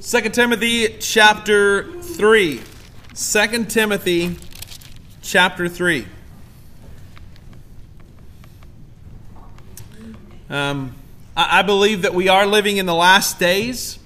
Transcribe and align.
2 0.00 0.20
Timothy 0.30 0.96
chapter 1.00 1.92
3. 2.00 2.60
2 3.14 3.64
Timothy 3.64 4.36
chapter 5.22 5.68
3. 5.68 6.06
Um, 10.48 10.94
I, 11.36 11.58
I 11.58 11.62
believe 11.62 12.02
that 12.02 12.14
we 12.14 12.28
are 12.28 12.46
living 12.46 12.76
in 12.76 12.86
the 12.86 12.94
last 12.94 13.40
days. 13.40 13.98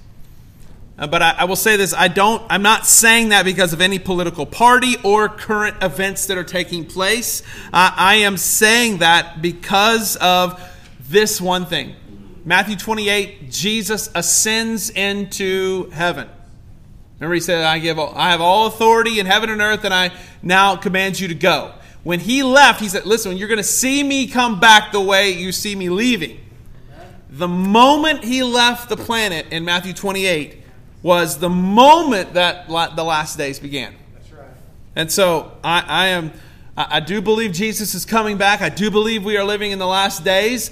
Uh, 0.97 1.05
but 1.05 1.21
I, 1.21 1.35
I, 1.37 1.45
will 1.45 1.55
say 1.55 1.77
this: 1.77 1.93
I 1.93 2.07
don't. 2.07 2.41
I'm 2.49 2.63
not 2.63 2.87
saying 2.87 3.29
that 3.29 3.45
because 3.45 3.71
of 3.71 3.79
any 3.79 3.99
political 3.99 4.47
party 4.47 4.95
or 5.03 5.29
current 5.29 5.83
events 5.83 6.25
that 6.25 6.39
are 6.39 6.43
taking 6.43 6.85
place. 6.85 7.43
Uh, 7.71 7.91
I 7.95 8.15
am 8.15 8.37
saying 8.37 8.97
that 8.97 9.43
because 9.43 10.15
of 10.15 10.59
this 11.07 11.39
one 11.39 11.67
thing. 11.67 11.95
Matthew 12.45 12.75
28, 12.75 13.49
Jesus 13.49 14.09
ascends 14.13 14.89
into 14.89 15.89
heaven. 15.91 16.29
Remember, 17.19 17.35
he 17.35 17.39
said, 17.39 17.63
"I 17.63 17.79
give, 17.79 17.97
all, 17.97 18.13
I 18.15 18.31
have 18.31 18.41
all 18.41 18.67
authority 18.67 19.19
in 19.19 19.25
heaven 19.25 19.49
and 19.49 19.61
earth, 19.61 19.85
and 19.85 19.93
I 19.93 20.11
now 20.41 20.75
command 20.75 21.19
you 21.19 21.29
to 21.29 21.35
go." 21.35 21.71
When 22.03 22.19
he 22.19 22.43
left, 22.43 22.81
he 22.81 22.89
said, 22.89 23.05
"Listen, 23.05 23.37
you're 23.37 23.47
going 23.47 23.57
to 23.59 23.63
see 23.63 24.03
me 24.03 24.27
come 24.27 24.59
back 24.59 24.91
the 24.91 24.99
way 24.99 25.31
you 25.31 25.53
see 25.53 25.73
me 25.73 25.89
leaving." 25.89 26.39
The 27.29 27.47
moment 27.47 28.25
he 28.25 28.43
left 28.43 28.89
the 28.89 28.97
planet 28.97 29.47
in 29.51 29.63
Matthew 29.63 29.93
28 29.93 30.61
was 31.01 31.39
the 31.39 31.49
moment 31.49 32.33
that 32.33 32.67
the 32.67 33.03
last 33.03 33.37
days 33.37 33.57
began. 33.57 33.95
That's 34.13 34.31
right. 34.31 34.47
And 34.95 35.11
so 35.11 35.51
I, 35.63 35.83
I 35.87 36.07
am. 36.07 36.33
I 36.75 37.01
do 37.01 37.21
believe 37.21 37.51
Jesus 37.51 37.93
is 37.93 38.03
coming 38.03 38.37
back. 38.37 38.61
I 38.61 38.69
do 38.69 38.89
believe 38.89 39.23
we 39.23 39.37
are 39.37 39.43
living 39.43 39.71
in 39.71 39.77
the 39.77 39.85
last 39.85 40.23
days, 40.23 40.71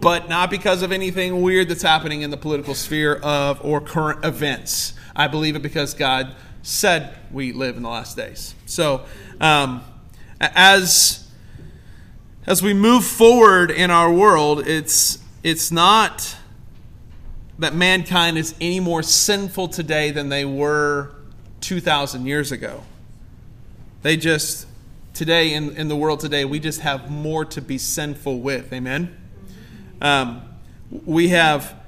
but 0.00 0.28
not 0.28 0.50
because 0.50 0.82
of 0.82 0.92
anything 0.92 1.42
weird 1.42 1.68
that's 1.68 1.82
happening 1.82 2.22
in 2.22 2.30
the 2.30 2.36
political 2.36 2.74
sphere 2.74 3.16
of 3.16 3.64
or 3.64 3.80
current 3.80 4.24
events. 4.24 4.94
I 5.14 5.28
believe 5.28 5.56
it 5.56 5.62
because 5.62 5.94
God 5.94 6.34
said 6.62 7.16
we 7.30 7.52
live 7.52 7.76
in 7.76 7.82
the 7.82 7.88
last 7.88 8.16
days. 8.16 8.54
So, 8.66 9.04
um, 9.40 9.82
as 10.40 11.28
as 12.46 12.62
we 12.62 12.72
move 12.72 13.04
forward 13.04 13.70
in 13.70 13.90
our 13.90 14.12
world, 14.12 14.66
it's 14.66 15.18
it's 15.42 15.70
not 15.70 16.36
that 17.58 17.74
mankind 17.74 18.38
is 18.38 18.54
any 18.60 18.80
more 18.80 19.02
sinful 19.02 19.68
today 19.68 20.10
than 20.10 20.30
they 20.30 20.44
were 20.44 21.14
2,000 21.60 22.26
years 22.26 22.50
ago. 22.50 22.82
They 24.02 24.16
just, 24.16 24.66
today, 25.12 25.52
in, 25.52 25.76
in 25.76 25.88
the 25.88 25.96
world 25.96 26.20
today, 26.20 26.46
we 26.46 26.58
just 26.58 26.80
have 26.80 27.10
more 27.10 27.44
to 27.44 27.60
be 27.60 27.76
sinful 27.76 28.40
with. 28.40 28.72
Amen? 28.72 29.19
Um, 30.00 30.42
we 31.04 31.28
have. 31.28 31.78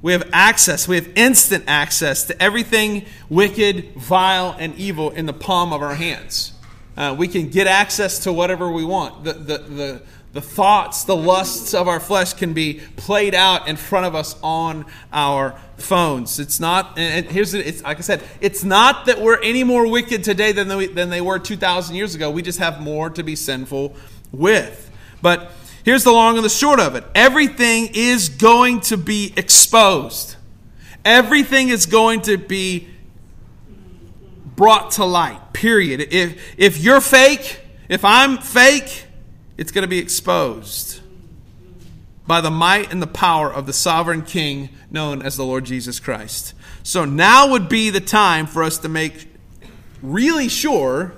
We 0.00 0.12
have 0.12 0.30
access, 0.32 0.86
we 0.86 0.94
have 0.94 1.10
instant 1.16 1.64
access 1.66 2.22
to 2.26 2.40
everything 2.40 3.04
wicked, 3.28 3.94
vile, 3.96 4.54
and 4.56 4.76
evil 4.76 5.10
in 5.10 5.26
the 5.26 5.32
palm 5.32 5.72
of 5.72 5.82
our 5.82 5.96
hands. 5.96 6.52
Uh, 6.96 7.16
we 7.18 7.26
can 7.26 7.48
get 7.48 7.66
access 7.66 8.20
to 8.20 8.32
whatever 8.32 8.70
we 8.70 8.84
want. 8.84 9.24
The, 9.24 9.32
the, 9.32 9.58
the, 9.58 10.02
the 10.32 10.40
thoughts, 10.40 11.04
the 11.04 11.16
lusts 11.16 11.74
of 11.74 11.88
our 11.88 12.00
flesh 12.00 12.34
can 12.34 12.52
be 12.52 12.80
played 12.96 13.34
out 13.34 13.66
in 13.66 13.76
front 13.76 14.06
of 14.06 14.14
us 14.14 14.36
on 14.42 14.84
our 15.12 15.58
phones. 15.78 16.38
It's 16.38 16.60
not, 16.60 16.98
and 16.98 17.26
here's, 17.26 17.54
it's 17.54 17.82
like 17.82 17.98
I 17.98 18.02
said, 18.02 18.22
it's 18.40 18.62
not 18.62 19.06
that 19.06 19.20
we're 19.20 19.40
any 19.42 19.64
more 19.64 19.88
wicked 19.88 20.24
today 20.24 20.52
than 20.52 20.68
than 20.68 21.10
they 21.10 21.20
were 21.20 21.38
2,000 21.38 21.96
years 21.96 22.14
ago. 22.14 22.30
We 22.30 22.42
just 22.42 22.58
have 22.58 22.80
more 22.80 23.10
to 23.10 23.22
be 23.22 23.36
sinful 23.36 23.96
with. 24.30 24.90
But 25.22 25.50
here's 25.88 26.04
the 26.04 26.12
long 26.12 26.36
and 26.36 26.44
the 26.44 26.50
short 26.50 26.78
of 26.80 26.96
it 26.96 27.04
everything 27.14 27.88
is 27.94 28.28
going 28.28 28.78
to 28.78 28.98
be 28.98 29.32
exposed, 29.38 30.36
everything 31.02 31.70
is 31.70 31.86
going 31.86 32.20
to 32.20 32.36
be 32.36 32.86
brought 34.54 34.90
to 34.90 35.04
light, 35.06 35.54
period. 35.54 36.12
If, 36.12 36.58
if 36.58 36.78
you're 36.78 37.00
fake, 37.00 37.60
if 37.88 38.04
I'm 38.04 38.36
fake, 38.36 39.06
it's 39.56 39.72
going 39.72 39.80
to 39.80 39.88
be 39.88 39.98
exposed 39.98 41.00
by 42.26 42.42
the 42.42 42.50
might 42.50 42.92
and 42.92 43.00
the 43.00 43.06
power 43.06 43.50
of 43.50 43.64
the 43.64 43.72
sovereign 43.72 44.20
king 44.20 44.68
known 44.90 45.22
as 45.22 45.38
the 45.38 45.44
Lord 45.44 45.64
Jesus 45.64 45.98
Christ. 45.98 46.52
So 46.82 47.06
now 47.06 47.48
would 47.52 47.70
be 47.70 47.88
the 47.88 48.00
time 48.00 48.46
for 48.46 48.62
us 48.62 48.76
to 48.78 48.90
make 48.90 49.26
really 50.02 50.50
sure 50.50 51.14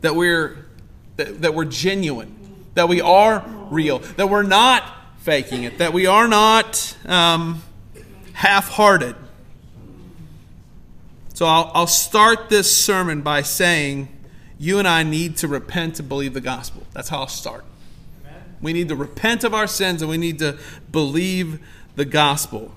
that 0.00 0.16
we're 0.16 0.64
that, 1.16 1.42
that 1.42 1.52
we're 1.52 1.66
genuine, 1.66 2.39
that 2.74 2.88
we 2.88 3.00
are 3.00 3.44
real, 3.70 3.98
that 3.98 4.28
we're 4.28 4.42
not 4.42 4.84
faking 5.18 5.64
it, 5.64 5.78
that 5.78 5.92
we 5.92 6.06
are 6.06 6.28
not 6.28 6.96
um, 7.06 7.62
half-hearted. 8.32 9.16
So 11.34 11.46
I'll, 11.46 11.70
I'll 11.74 11.86
start 11.86 12.48
this 12.50 12.74
sermon 12.74 13.22
by 13.22 13.42
saying 13.42 14.08
you 14.58 14.78
and 14.78 14.86
I 14.86 15.02
need 15.02 15.38
to 15.38 15.48
repent 15.48 15.96
to 15.96 16.02
believe 16.02 16.34
the 16.34 16.40
gospel. 16.40 16.86
That's 16.92 17.08
how 17.08 17.20
I'll 17.20 17.28
start. 17.28 17.64
Amen. 18.26 18.42
We 18.60 18.72
need 18.74 18.88
to 18.88 18.96
repent 18.96 19.42
of 19.42 19.54
our 19.54 19.66
sins 19.66 20.02
and 20.02 20.10
we 20.10 20.18
need 20.18 20.38
to 20.40 20.58
believe 20.92 21.60
the 21.96 22.04
gospel. 22.04 22.72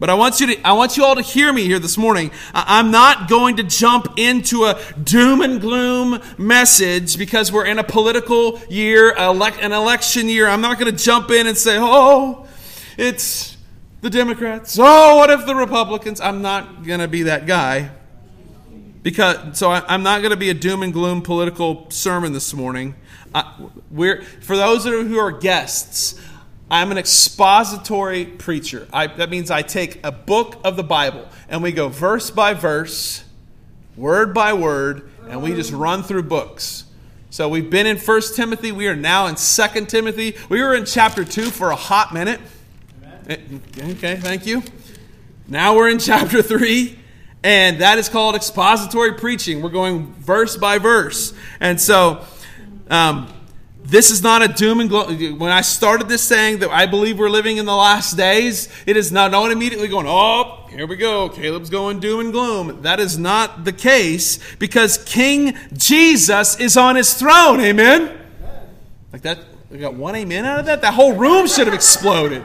But 0.00 0.08
I 0.08 0.14
want 0.14 0.40
you 0.40 0.46
to 0.46 0.66
I 0.66 0.72
want 0.72 0.96
you 0.96 1.04
all 1.04 1.14
to 1.14 1.20
hear 1.20 1.52
me 1.52 1.64
here 1.64 1.78
this 1.78 1.98
morning. 1.98 2.30
I'm 2.54 2.90
not 2.90 3.28
going 3.28 3.58
to 3.58 3.62
jump 3.62 4.18
into 4.18 4.64
a 4.64 4.80
doom 5.04 5.42
and 5.42 5.60
gloom 5.60 6.22
message 6.38 7.18
because 7.18 7.52
we're 7.52 7.66
in 7.66 7.78
a 7.78 7.84
political 7.84 8.58
year, 8.70 9.14
an 9.14 9.72
election 9.72 10.30
year. 10.30 10.48
I'm 10.48 10.62
not 10.62 10.78
going 10.78 10.90
to 10.90 11.04
jump 11.04 11.30
in 11.30 11.46
and 11.46 11.56
say, 11.56 11.76
"Oh, 11.78 12.46
it's 12.96 13.58
the 14.00 14.08
Democrats. 14.08 14.78
Oh, 14.80 15.18
what 15.18 15.28
if 15.28 15.44
the 15.44 15.54
Republicans?" 15.54 16.18
I'm 16.18 16.40
not 16.40 16.82
going 16.82 17.00
to 17.00 17.08
be 17.08 17.24
that 17.24 17.46
guy 17.46 17.90
because 19.02 19.58
so 19.58 19.70
I, 19.70 19.94
am 19.94 20.02
not 20.02 20.22
going 20.22 20.30
to 20.30 20.38
be 20.38 20.48
a 20.48 20.54
doom 20.54 20.82
and 20.82 20.94
gloom 20.94 21.20
political 21.20 21.90
sermon 21.90 22.32
this 22.32 22.54
morning. 22.54 22.94
we're 23.90 24.22
for 24.22 24.56
those 24.56 24.84
who 24.84 25.18
are 25.18 25.30
guests. 25.30 26.18
I'm 26.70 26.92
an 26.92 26.98
expository 26.98 28.24
preacher. 28.24 28.86
I, 28.92 29.08
that 29.08 29.28
means 29.28 29.50
I 29.50 29.62
take 29.62 29.98
a 30.04 30.12
book 30.12 30.60
of 30.64 30.76
the 30.76 30.84
Bible 30.84 31.28
and 31.48 31.62
we 31.62 31.72
go 31.72 31.88
verse 31.88 32.30
by 32.30 32.54
verse, 32.54 33.24
word 33.96 34.32
by 34.32 34.52
word, 34.52 35.10
and 35.28 35.42
we 35.42 35.54
just 35.54 35.72
run 35.72 36.02
through 36.02 36.24
books. 36.24 36.84
So 37.30 37.48
we've 37.48 37.70
been 37.70 37.86
in 37.86 37.96
1 37.96 38.22
Timothy. 38.34 38.72
We 38.72 38.86
are 38.88 38.96
now 38.96 39.26
in 39.26 39.34
2 39.34 39.86
Timothy. 39.86 40.36
We 40.48 40.62
were 40.62 40.74
in 40.74 40.84
chapter 40.84 41.24
2 41.24 41.50
for 41.50 41.70
a 41.70 41.76
hot 41.76 42.14
minute. 42.14 42.40
Amen. 43.24 43.62
Okay, 43.78 44.16
thank 44.16 44.46
you. 44.46 44.62
Now 45.48 45.76
we're 45.76 45.88
in 45.88 45.98
chapter 45.98 46.42
3. 46.42 46.98
And 47.42 47.80
that 47.80 47.98
is 47.98 48.08
called 48.08 48.34
expository 48.34 49.14
preaching. 49.14 49.62
We're 49.62 49.70
going 49.70 50.12
verse 50.14 50.56
by 50.56 50.78
verse. 50.78 51.32
And 51.58 51.80
so, 51.80 52.24
um, 52.90 53.32
this 53.82 54.10
is 54.10 54.22
not 54.22 54.42
a 54.42 54.48
doom 54.48 54.80
and 54.80 54.88
gloom. 54.88 55.38
When 55.38 55.50
I 55.50 55.62
started 55.62 56.08
this 56.08 56.22
saying 56.22 56.60
that 56.60 56.70
I 56.70 56.86
believe 56.86 57.18
we're 57.18 57.30
living 57.30 57.56
in 57.56 57.66
the 57.66 57.74
last 57.74 58.16
days, 58.16 58.68
it 58.86 58.96
is 58.96 59.10
not, 59.10 59.30
no 59.30 59.46
immediately 59.46 59.88
going, 59.88 60.06
oh, 60.08 60.66
here 60.70 60.86
we 60.86 60.96
go. 60.96 61.28
Caleb's 61.28 61.70
going 61.70 61.98
doom 61.98 62.20
and 62.20 62.32
gloom. 62.32 62.82
That 62.82 63.00
is 63.00 63.18
not 63.18 63.64
the 63.64 63.72
case 63.72 64.38
because 64.56 64.98
King 64.98 65.56
Jesus 65.72 66.58
is 66.60 66.76
on 66.76 66.96
his 66.96 67.14
throne. 67.14 67.60
Amen? 67.60 68.18
Like 69.12 69.22
that, 69.22 69.38
we 69.70 69.78
got 69.78 69.94
one 69.94 70.14
amen 70.14 70.44
out 70.44 70.60
of 70.60 70.66
that? 70.66 70.82
That 70.82 70.94
whole 70.94 71.14
room 71.14 71.46
should 71.48 71.66
have 71.66 71.74
exploded. 71.74 72.44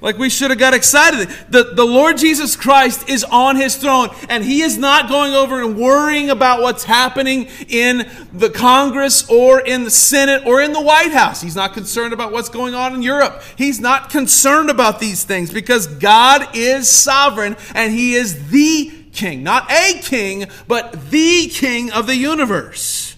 Like 0.00 0.16
we 0.16 0.30
should 0.30 0.50
have 0.50 0.58
got 0.58 0.72
excited. 0.72 1.28
The, 1.50 1.74
the 1.74 1.84
Lord 1.84 2.16
Jesus 2.16 2.56
Christ 2.56 3.08
is 3.08 3.22
on 3.24 3.56
his 3.56 3.76
throne, 3.76 4.08
and 4.30 4.42
he 4.42 4.62
is 4.62 4.78
not 4.78 5.08
going 5.08 5.34
over 5.34 5.62
and 5.62 5.76
worrying 5.76 6.30
about 6.30 6.62
what's 6.62 6.84
happening 6.84 7.48
in 7.68 8.08
the 8.32 8.48
Congress 8.48 9.28
or 9.28 9.60
in 9.60 9.84
the 9.84 9.90
Senate 9.90 10.46
or 10.46 10.62
in 10.62 10.72
the 10.72 10.80
White 10.80 11.12
House. 11.12 11.42
He's 11.42 11.56
not 11.56 11.74
concerned 11.74 12.14
about 12.14 12.32
what's 12.32 12.48
going 12.48 12.74
on 12.74 12.94
in 12.94 13.02
Europe. 13.02 13.42
He's 13.56 13.78
not 13.78 14.08
concerned 14.08 14.70
about 14.70 15.00
these 15.00 15.24
things 15.24 15.52
because 15.52 15.86
God 15.86 16.56
is 16.56 16.90
sovereign 16.90 17.56
and 17.74 17.92
he 17.92 18.14
is 18.14 18.50
the 18.50 18.90
king. 19.12 19.42
Not 19.42 19.70
a 19.70 20.00
king, 20.00 20.46
but 20.66 21.10
the 21.10 21.48
king 21.48 21.90
of 21.92 22.06
the 22.06 22.16
universe. 22.16 23.16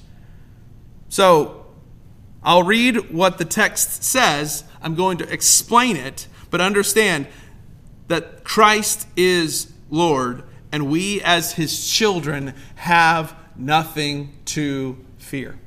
So, 1.08 1.66
I'll 2.42 2.64
read 2.64 3.12
what 3.12 3.38
the 3.38 3.44
text 3.44 4.02
says. 4.02 4.64
I'm 4.82 4.96
going 4.96 5.18
to 5.18 5.32
explain 5.32 5.96
it 5.96 6.26
but 6.52 6.60
understand 6.60 7.26
that 8.08 8.44
Christ 8.44 9.08
is 9.16 9.72
Lord, 9.90 10.44
and 10.70 10.88
we 10.88 11.20
as 11.22 11.52
his 11.54 11.88
children 11.88 12.54
have 12.76 13.34
nothing 13.56 14.34
to 14.44 14.98
fear. 15.16 15.58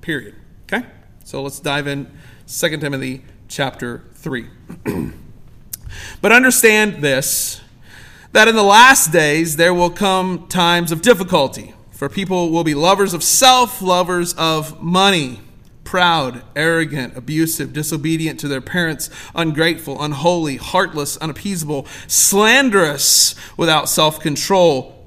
Period. 0.00 0.34
Okay? 0.64 0.84
So 1.24 1.42
let's 1.42 1.60
dive 1.60 1.86
in 1.86 2.10
2 2.48 2.76
Timothy 2.78 3.22
chapter 3.48 4.02
3. 4.14 4.48
but 6.20 6.32
understand 6.32 7.02
this 7.02 7.60
that 8.32 8.46
in 8.48 8.54
the 8.54 8.62
last 8.62 9.12
days 9.12 9.56
there 9.56 9.74
will 9.74 9.90
come 9.90 10.48
times 10.48 10.90
of 10.90 11.02
difficulty, 11.02 11.72
for 11.92 12.08
people 12.08 12.50
will 12.50 12.64
be 12.64 12.74
lovers 12.74 13.14
of 13.14 13.22
self, 13.22 13.80
lovers 13.80 14.34
of 14.34 14.82
money 14.82 15.40
proud, 15.90 16.40
arrogant, 16.54 17.16
abusive, 17.16 17.72
disobedient 17.72 18.38
to 18.38 18.46
their 18.46 18.60
parents, 18.60 19.10
ungrateful, 19.34 20.00
unholy, 20.00 20.54
heartless, 20.54 21.16
unappeasable, 21.16 21.84
slanderous, 22.06 23.34
without 23.56 23.88
self 23.88 24.20
control, 24.20 25.04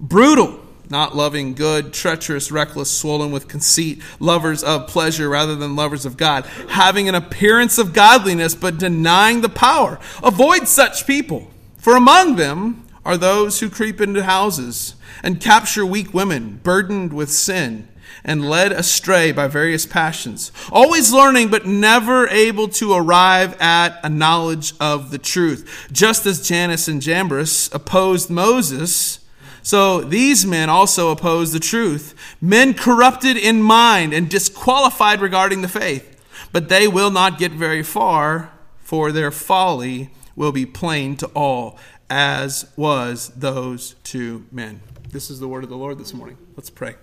brutal, 0.00 0.58
not 0.90 1.14
loving 1.14 1.54
good, 1.54 1.92
treacherous, 1.92 2.50
reckless, 2.50 2.90
swollen 2.90 3.30
with 3.30 3.46
conceit, 3.46 4.02
lovers 4.18 4.64
of 4.64 4.88
pleasure 4.88 5.28
rather 5.28 5.54
than 5.54 5.76
lovers 5.76 6.04
of 6.04 6.16
God, 6.16 6.44
having 6.70 7.08
an 7.08 7.14
appearance 7.14 7.78
of 7.78 7.92
godliness 7.92 8.56
but 8.56 8.78
denying 8.78 9.42
the 9.42 9.48
power. 9.48 10.00
Avoid 10.24 10.66
such 10.66 11.06
people, 11.06 11.48
for 11.76 11.94
among 11.94 12.34
them 12.34 12.84
are 13.04 13.16
those 13.16 13.60
who 13.60 13.70
creep 13.70 14.00
into 14.00 14.24
houses 14.24 14.96
and 15.22 15.40
capture 15.40 15.86
weak 15.86 16.12
women 16.12 16.58
burdened 16.64 17.12
with 17.12 17.30
sin 17.30 17.86
and 18.26 18.50
led 18.50 18.72
astray 18.72 19.30
by 19.30 19.46
various 19.46 19.86
passions, 19.86 20.50
always 20.70 21.12
learning 21.12 21.48
but 21.48 21.64
never 21.64 22.26
able 22.26 22.68
to 22.68 22.92
arrive 22.92 23.58
at 23.62 23.98
a 24.02 24.08
knowledge 24.08 24.74
of 24.80 25.12
the 25.12 25.18
truth. 25.18 25.88
Just 25.92 26.26
as 26.26 26.46
Jannes 26.46 26.88
and 26.88 27.00
Jambres 27.00 27.70
opposed 27.72 28.28
Moses, 28.28 29.20
so 29.62 30.00
these 30.00 30.44
men 30.44 30.68
also 30.68 31.10
oppose 31.10 31.52
the 31.52 31.60
truth. 31.60 32.14
Men 32.40 32.74
corrupted 32.74 33.36
in 33.36 33.62
mind 33.62 34.12
and 34.12 34.28
disqualified 34.28 35.20
regarding 35.20 35.62
the 35.62 35.68
faith. 35.68 36.12
But 36.52 36.68
they 36.68 36.86
will 36.86 37.10
not 37.10 37.38
get 37.38 37.50
very 37.50 37.82
far, 37.82 38.52
for 38.78 39.10
their 39.10 39.32
folly 39.32 40.10
will 40.36 40.52
be 40.52 40.66
plain 40.66 41.16
to 41.16 41.26
all, 41.28 41.78
as 42.08 42.70
was 42.76 43.30
those 43.30 43.96
two 44.04 44.46
men. 44.52 44.82
This 45.10 45.30
is 45.30 45.40
the 45.40 45.48
word 45.48 45.64
of 45.64 45.70
the 45.70 45.76
Lord 45.76 45.98
this 45.98 46.14
morning. 46.14 46.38
Let's 46.56 46.70
pray. 46.70 46.94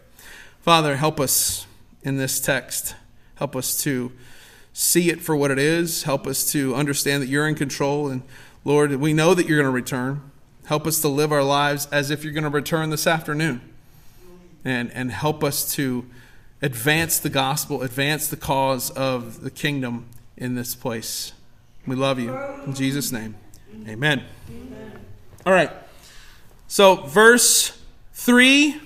Father, 0.64 0.96
help 0.96 1.20
us 1.20 1.68
in 2.04 2.16
this 2.16 2.40
text. 2.40 2.96
Help 3.36 3.54
us 3.54 3.84
to 3.84 4.14
see 4.72 5.10
it 5.10 5.20
for 5.20 5.36
what 5.36 5.52
it 5.52 5.60
is. 5.60 6.04
Help 6.04 6.26
us 6.26 6.50
to 6.54 6.74
understand 6.74 7.22
that 7.22 7.28
you're 7.28 7.50
in 7.50 7.56
control. 7.56 8.08
And 8.08 8.24
Lord, 8.64 8.96
we 8.96 9.12
know 9.12 9.34
that 9.34 9.46
you're 9.46 9.58
going 9.58 9.68
to 9.68 9.76
return. 9.76 10.22
Help 10.68 10.88
us 10.88 11.02
to 11.02 11.10
live 11.10 11.34
our 11.34 11.44
lives 11.44 11.90
as 11.92 12.12
if 12.12 12.24
you're 12.24 12.32
going 12.32 12.46
to 12.46 12.50
return 12.50 12.92
this 12.92 13.06
afternoon. 13.06 13.60
And, 14.64 14.90
and 14.94 15.12
help 15.12 15.44
us 15.44 15.70
to 15.74 16.06
advance 16.62 17.20
the 17.20 17.30
gospel, 17.30 17.82
advance 17.82 18.30
the 18.30 18.38
cause 18.38 18.90
of 18.92 19.42
the 19.42 19.52
kingdom 19.52 20.06
in 20.38 20.56
this 20.56 20.76
place. 20.76 21.34
We 21.86 21.98
love 21.98 22.22
you. 22.22 22.34
In 22.66 22.74
Jesus' 22.74 23.12
name, 23.12 23.36
amen. 23.86 24.24
amen. 24.50 24.92
All 25.46 25.52
right. 25.52 25.72
So, 26.70 26.96
verse 26.96 27.78
3 28.14 28.80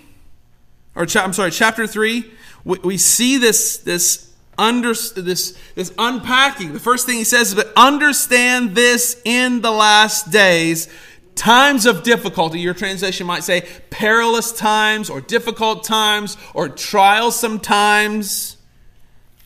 or 0.97 1.05
cha- 1.05 1.23
I'm 1.23 1.31
sorry, 1.31 1.51
chapter 1.51 1.85
3, 1.87 2.25
we, 2.65 2.79
we 2.79 2.97
see 2.97 3.37
this, 3.37 3.77
this, 3.77 4.33
under, 4.57 4.89
this, 4.89 5.57
this 5.75 5.93
unpacking. 5.97 6.73
The 6.73 6.79
first 6.79 7.05
thing 7.05 7.17
he 7.17 7.23
says 7.23 7.49
is, 7.49 7.55
but 7.55 7.71
understand 7.77 8.75
this 8.75 9.21
in 9.23 9.61
the 9.61 9.71
last 9.71 10.31
days, 10.31 10.89
times 11.35 11.85
of 11.85 12.01
difficulty. 12.01 12.59
Your 12.59 12.73
translation 12.73 13.27
might 13.27 13.43
say 13.43 13.61
perilous 13.91 14.51
times 14.51 15.11
or 15.11 15.21
difficult 15.21 15.83
times 15.83 16.35
or 16.55 16.67
trials 16.67 17.39
sometimes 17.39 18.57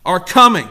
are 0.06 0.22
coming. 0.22 0.70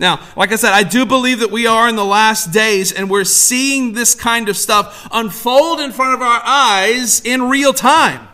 Now, 0.00 0.18
like 0.36 0.50
I 0.50 0.56
said, 0.56 0.72
I 0.72 0.82
do 0.82 1.06
believe 1.06 1.38
that 1.38 1.52
we 1.52 1.68
are 1.68 1.88
in 1.88 1.94
the 1.94 2.04
last 2.04 2.50
days 2.50 2.90
and 2.90 3.08
we're 3.08 3.22
seeing 3.22 3.92
this 3.92 4.16
kind 4.16 4.48
of 4.48 4.56
stuff 4.56 5.08
unfold 5.12 5.78
in 5.78 5.92
front 5.92 6.14
of 6.14 6.22
our 6.22 6.42
eyes 6.44 7.20
in 7.20 7.48
real 7.48 7.72
time. 7.72 8.26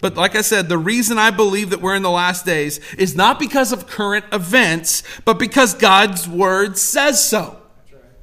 But 0.00 0.16
like 0.16 0.34
I 0.34 0.40
said, 0.40 0.68
the 0.68 0.78
reason 0.78 1.18
I 1.18 1.30
believe 1.30 1.70
that 1.70 1.80
we're 1.80 1.94
in 1.94 2.02
the 2.02 2.10
last 2.10 2.46
days 2.46 2.80
is 2.96 3.14
not 3.14 3.38
because 3.38 3.72
of 3.72 3.86
current 3.86 4.24
events, 4.32 5.02
but 5.24 5.38
because 5.38 5.74
God's 5.74 6.26
word 6.26 6.78
says 6.78 7.22
so. 7.22 7.60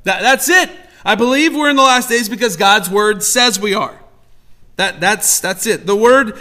That, 0.03 0.21
that's 0.21 0.49
it. 0.49 0.69
I 1.05 1.15
believe 1.15 1.55
we're 1.55 1.69
in 1.69 1.75
the 1.75 1.83
last 1.83 2.09
days 2.09 2.29
because 2.29 2.57
God's 2.57 2.89
word 2.89 3.23
says 3.23 3.59
we 3.59 3.73
are. 3.73 3.97
That, 4.77 4.99
that's, 4.99 5.39
that's 5.39 5.65
it. 5.65 5.85
The 5.85 5.95
word 5.95 6.37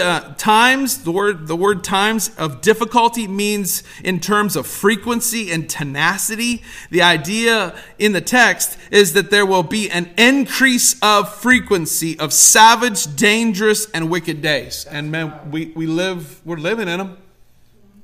uh, 0.00 0.34
times, 0.38 1.02
the 1.02 1.10
word, 1.10 1.46
the 1.48 1.56
word 1.56 1.82
times 1.84 2.30
of 2.36 2.60
difficulty 2.60 3.26
means 3.26 3.82
in 4.04 4.20
terms 4.20 4.56
of 4.56 4.66
frequency 4.66 5.50
and 5.50 5.68
tenacity. 5.68 6.62
The 6.90 7.02
idea 7.02 7.74
in 7.98 8.12
the 8.12 8.20
text 8.20 8.78
is 8.90 9.12
that 9.14 9.30
there 9.30 9.44
will 9.44 9.62
be 9.62 9.90
an 9.90 10.10
increase 10.16 10.98
of 11.02 11.34
frequency 11.34 12.18
of 12.18 12.32
savage, 12.32 13.16
dangerous, 13.16 13.90
and 13.90 14.08
wicked 14.10 14.40
days. 14.40 14.86
And 14.86 15.10
man, 15.10 15.50
we, 15.50 15.72
we 15.74 15.86
live, 15.86 16.40
we're 16.46 16.56
living 16.56 16.88
in 16.88 16.98
them. 16.98 17.18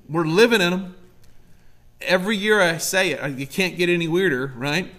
We're 0.09 0.27
living 0.27 0.61
in 0.61 0.71
them. 0.71 0.95
Every 2.01 2.37
year 2.37 2.61
I 2.61 2.79
say 2.79 3.11
it, 3.11 3.39
you 3.39 3.47
can't 3.47 3.77
get 3.77 3.89
any 3.89 4.09
weirder, 4.09 4.53
right? 4.57 4.91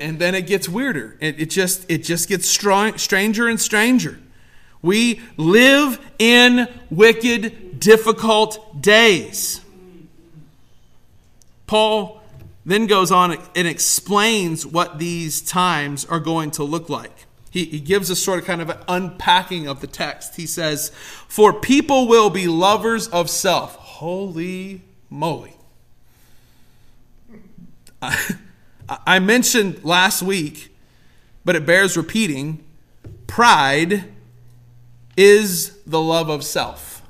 And 0.00 0.18
then 0.18 0.34
it 0.34 0.46
gets 0.46 0.68
weirder. 0.68 1.16
It, 1.20 1.40
it 1.40 1.50
just, 1.50 1.88
it 1.88 1.98
just 1.98 2.28
gets 2.28 2.48
strong, 2.48 2.98
stranger 2.98 3.48
and 3.48 3.60
stranger. 3.60 4.18
We 4.82 5.20
live 5.36 6.00
in 6.18 6.68
wicked, 6.90 7.78
difficult 7.78 8.82
days. 8.82 9.60
Paul 11.66 12.20
then 12.66 12.86
goes 12.86 13.10
on 13.10 13.38
and 13.56 13.68
explains 13.68 14.66
what 14.66 14.98
these 14.98 15.40
times 15.40 16.04
are 16.04 16.20
going 16.20 16.50
to 16.52 16.64
look 16.64 16.88
like. 16.88 17.26
He, 17.50 17.64
he 17.64 17.80
gives 17.80 18.10
us 18.10 18.18
sort 18.18 18.38
of 18.38 18.44
kind 18.44 18.60
of 18.62 18.70
an 18.70 18.78
unpacking 18.88 19.68
of 19.68 19.80
the 19.80 19.86
text. 19.86 20.36
He 20.36 20.46
says, 20.46 20.90
For 21.28 21.52
people 21.52 22.08
will 22.08 22.30
be 22.30 22.48
lovers 22.48 23.08
of 23.08 23.28
self. 23.28 23.76
Holy 23.76 24.82
moly. 25.10 25.54
I, 28.00 28.36
I 29.06 29.18
mentioned 29.18 29.84
last 29.84 30.22
week, 30.22 30.74
but 31.44 31.56
it 31.56 31.66
bears 31.66 31.96
repeating 31.96 32.64
pride 33.26 34.11
is 35.16 35.78
the 35.86 36.00
love 36.00 36.28
of 36.28 36.44
self. 36.44 37.02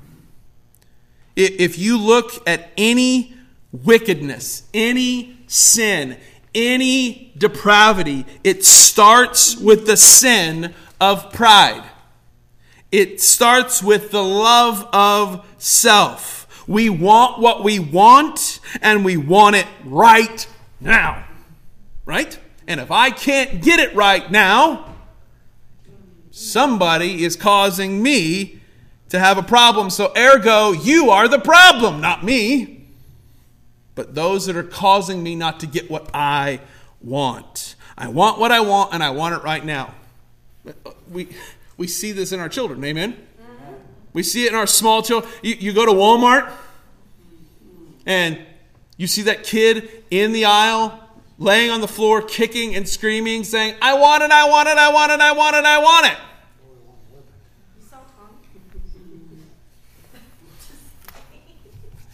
If 1.35 1.79
you 1.79 1.97
look 1.97 2.47
at 2.47 2.69
any 2.77 3.35
wickedness, 3.71 4.63
any 4.73 5.37
sin, 5.47 6.17
any 6.53 7.33
depravity, 7.37 8.25
it 8.43 8.63
starts 8.63 9.57
with 9.57 9.87
the 9.87 9.97
sin 9.97 10.73
of 11.01 11.33
pride. 11.33 11.83
It 12.91 13.19
starts 13.19 13.81
with 13.81 14.11
the 14.11 14.23
love 14.23 14.87
of 14.93 15.45
self. 15.57 16.47
We 16.67 16.89
want 16.89 17.41
what 17.41 17.63
we 17.63 17.79
want, 17.79 18.59
and 18.81 19.03
we 19.03 19.17
want 19.17 19.55
it 19.55 19.65
right 19.83 20.47
now. 20.79 21.25
Right? 22.05 22.37
And 22.67 22.79
if 22.79 22.91
I 22.91 23.09
can't 23.09 23.61
get 23.61 23.79
it 23.79 23.95
right 23.95 24.29
now, 24.31 24.92
Somebody 26.35 27.23
is 27.23 27.35
causing 27.35 28.01
me 28.01 28.59
to 29.09 29.19
have 29.19 29.37
a 29.37 29.43
problem. 29.43 29.91
So, 29.91 30.11
ergo, 30.17 30.71
you 30.71 31.11
are 31.11 31.27
the 31.27 31.37
problem, 31.37 32.01
not 32.01 32.23
me. 32.23 32.87
But 33.93 34.15
those 34.15 34.47
that 34.47 34.55
are 34.55 34.63
causing 34.63 35.21
me 35.21 35.35
not 35.35 35.59
to 35.59 35.67
get 35.67 35.91
what 35.91 36.09
I 36.11 36.59
want. 37.03 37.75
I 37.95 38.07
want 38.07 38.39
what 38.39 38.51
I 38.51 38.61
want, 38.61 38.95
and 38.95 39.03
I 39.03 39.11
want 39.11 39.35
it 39.35 39.43
right 39.43 39.63
now. 39.63 39.93
We, 41.11 41.29
we 41.77 41.85
see 41.85 42.11
this 42.11 42.31
in 42.31 42.39
our 42.39 42.49
children, 42.49 42.83
amen? 42.83 43.15
We 44.13 44.23
see 44.23 44.45
it 44.45 44.53
in 44.53 44.55
our 44.57 44.65
small 44.65 45.03
children. 45.03 45.31
You, 45.43 45.53
you 45.53 45.71
go 45.71 45.85
to 45.85 45.91
Walmart, 45.91 46.51
and 48.07 48.39
you 48.97 49.05
see 49.05 49.21
that 49.21 49.43
kid 49.43 50.03
in 50.09 50.31
the 50.31 50.45
aisle 50.45 50.99
laying 51.37 51.71
on 51.71 51.81
the 51.81 51.87
floor, 51.87 52.21
kicking 52.21 52.75
and 52.75 52.87
screaming, 52.87 53.43
saying, 53.43 53.75
I 53.81 53.93
want 53.95 54.23
it, 54.23 54.31
I 54.31 54.47
want 54.47 54.69
it, 54.69 54.77
I 54.77 54.91
want 54.91 55.11
it, 55.11 55.19
I 55.19 55.31
want 55.31 55.55
it, 55.55 55.65
I 55.65 55.77
want 55.79 56.07
it. 56.07 56.17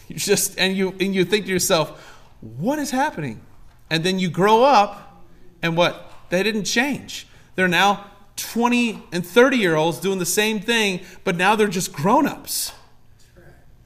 You 0.08 0.16
just 0.16 0.58
and 0.58 0.76
you 0.76 0.92
and 0.98 1.14
you 1.14 1.24
think 1.24 1.46
to 1.46 1.52
yourself, 1.52 2.18
what 2.40 2.80
is 2.80 2.90
happening? 2.90 3.40
And 3.88 4.02
then 4.02 4.18
you 4.18 4.28
grow 4.28 4.64
up 4.64 5.24
and 5.62 5.76
what? 5.76 6.12
They 6.30 6.42
didn't 6.42 6.64
change. 6.64 7.28
They're 7.54 7.68
now 7.68 8.06
20 8.36 9.02
and 9.12 9.24
30 9.24 9.56
year 9.56 9.76
olds 9.76 10.00
doing 10.00 10.18
the 10.18 10.26
same 10.26 10.60
thing, 10.60 11.00
but 11.22 11.36
now 11.36 11.54
they're 11.54 11.68
just 11.68 11.92
grown 11.92 12.26
ups. 12.26 12.72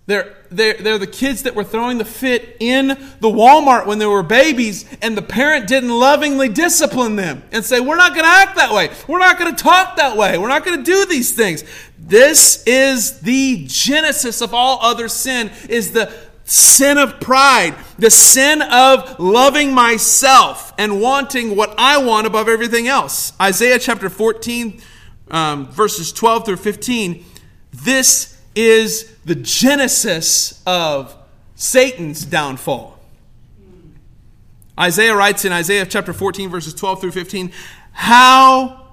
They're, 0.07 0.37
they're, 0.51 0.75
they're 0.75 0.99
the 0.99 1.07
kids 1.07 1.45
that 1.45 1.55
were 1.55 1.65
throwing 1.65 1.97
the 1.97 2.05
fit 2.05 2.59
in 2.61 2.89
the 2.89 3.29
Walmart 3.29 3.87
when 3.87 3.99
they 3.99 4.07
were 4.07 4.23
babies, 4.23 4.85
and 5.01 5.17
the 5.17 5.23
parent 5.23 5.67
didn't 5.67 5.91
lovingly 5.91 6.51
discipline 6.51 7.17
them 7.17 7.43
and 7.53 7.65
say, 7.65 7.81
We're 7.81 7.97
not 7.97 8.13
going 8.13 8.25
to 8.25 8.31
act 8.31 8.57
that 8.57 8.73
way. 8.73 8.91
We're 9.09 9.19
not 9.19 9.39
going 9.39 9.55
to 9.55 9.63
talk 9.63 9.97
that 9.97 10.17
way. 10.17 10.37
We're 10.37 10.49
not 10.49 10.63
going 10.63 10.77
to 10.77 10.85
do 10.85 11.07
these 11.07 11.33
things. 11.33 11.65
This 11.99 12.63
is 12.67 13.21
the 13.21 13.65
genesis 13.67 14.43
of 14.43 14.53
all 14.53 14.79
other 14.83 15.09
sin, 15.09 15.51
is 15.71 15.93
the 15.93 16.13
sin 16.45 16.99
of 16.99 17.19
pride, 17.19 17.75
the 17.99 18.11
sin 18.11 18.61
of 18.61 19.19
loving 19.19 19.73
myself 19.73 20.75
and 20.77 21.01
wanting 21.01 21.57
what 21.57 21.75
I 21.79 21.97
want 21.97 22.27
above 22.27 22.49
everything 22.49 22.89
else. 22.89 23.33
Isaiah 23.41 23.79
chapter 23.79 24.11
14, 24.11 24.83
um, 25.31 25.67
verses 25.69 26.13
12 26.13 26.45
through 26.45 26.57
15. 26.57 27.25
This 27.73 28.34
is 28.55 29.15
the 29.25 29.35
genesis 29.35 30.63
of 30.67 31.17
Satan's 31.55 32.25
downfall. 32.25 32.99
Isaiah 34.79 35.15
writes 35.15 35.45
in 35.45 35.53
Isaiah 35.53 35.87
chapter 35.87 36.13
14, 36.13 36.51
verses 36.51 36.75
12 36.75 37.01
through 37.01 37.11
15, 37.13 37.53
How 37.93 38.89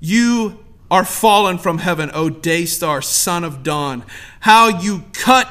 you 0.00 0.64
are 0.90 1.04
fallen 1.04 1.58
from 1.58 1.78
heaven, 1.78 2.10
O 2.12 2.28
day 2.28 2.64
star, 2.64 3.00
son 3.00 3.44
of 3.44 3.62
dawn. 3.62 4.04
How 4.40 4.80
you 4.80 5.04
cut, 5.12 5.48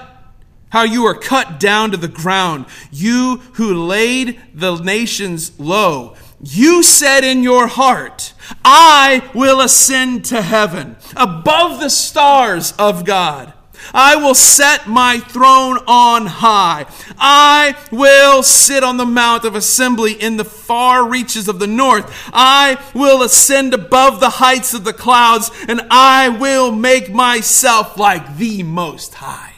how 0.69 0.83
you 0.83 1.05
are 1.05 1.15
cut 1.15 1.59
down 1.59 1.91
to 1.91 1.97
the 1.97 2.09
ground, 2.09 2.65
you 2.91 3.37
who 3.53 3.85
laid 3.85 4.39
the 4.53 4.75
nations 4.75 5.57
low. 5.57 6.15
You 6.41 6.83
said 6.83 7.23
in 7.23 7.43
your 7.43 7.67
heart, 7.67 8.33
I 8.63 9.29
will 9.33 9.59
ascend 9.59 10.25
to 10.25 10.41
heaven 10.41 10.95
above 11.15 11.79
the 11.79 11.89
stars 11.89 12.73
of 12.79 13.03
God. 13.05 13.53
I 13.93 14.15
will 14.15 14.35
set 14.35 14.87
my 14.87 15.19
throne 15.19 15.79
on 15.87 16.25
high. 16.25 16.85
I 17.17 17.75
will 17.91 18.43
sit 18.43 18.83
on 18.83 18.97
the 18.97 19.05
mount 19.05 19.45
of 19.45 19.55
assembly 19.55 20.13
in 20.13 20.37
the 20.37 20.45
far 20.45 21.07
reaches 21.07 21.47
of 21.47 21.59
the 21.59 21.67
north. 21.67 22.11
I 22.33 22.77
will 22.93 23.21
ascend 23.23 23.73
above 23.73 24.19
the 24.19 24.29
heights 24.29 24.73
of 24.73 24.83
the 24.83 24.93
clouds, 24.93 25.49
and 25.67 25.81
I 25.89 26.29
will 26.29 26.71
make 26.71 27.11
myself 27.11 27.97
like 27.97 28.37
the 28.37 28.63
Most 28.63 29.15
High. 29.15 29.55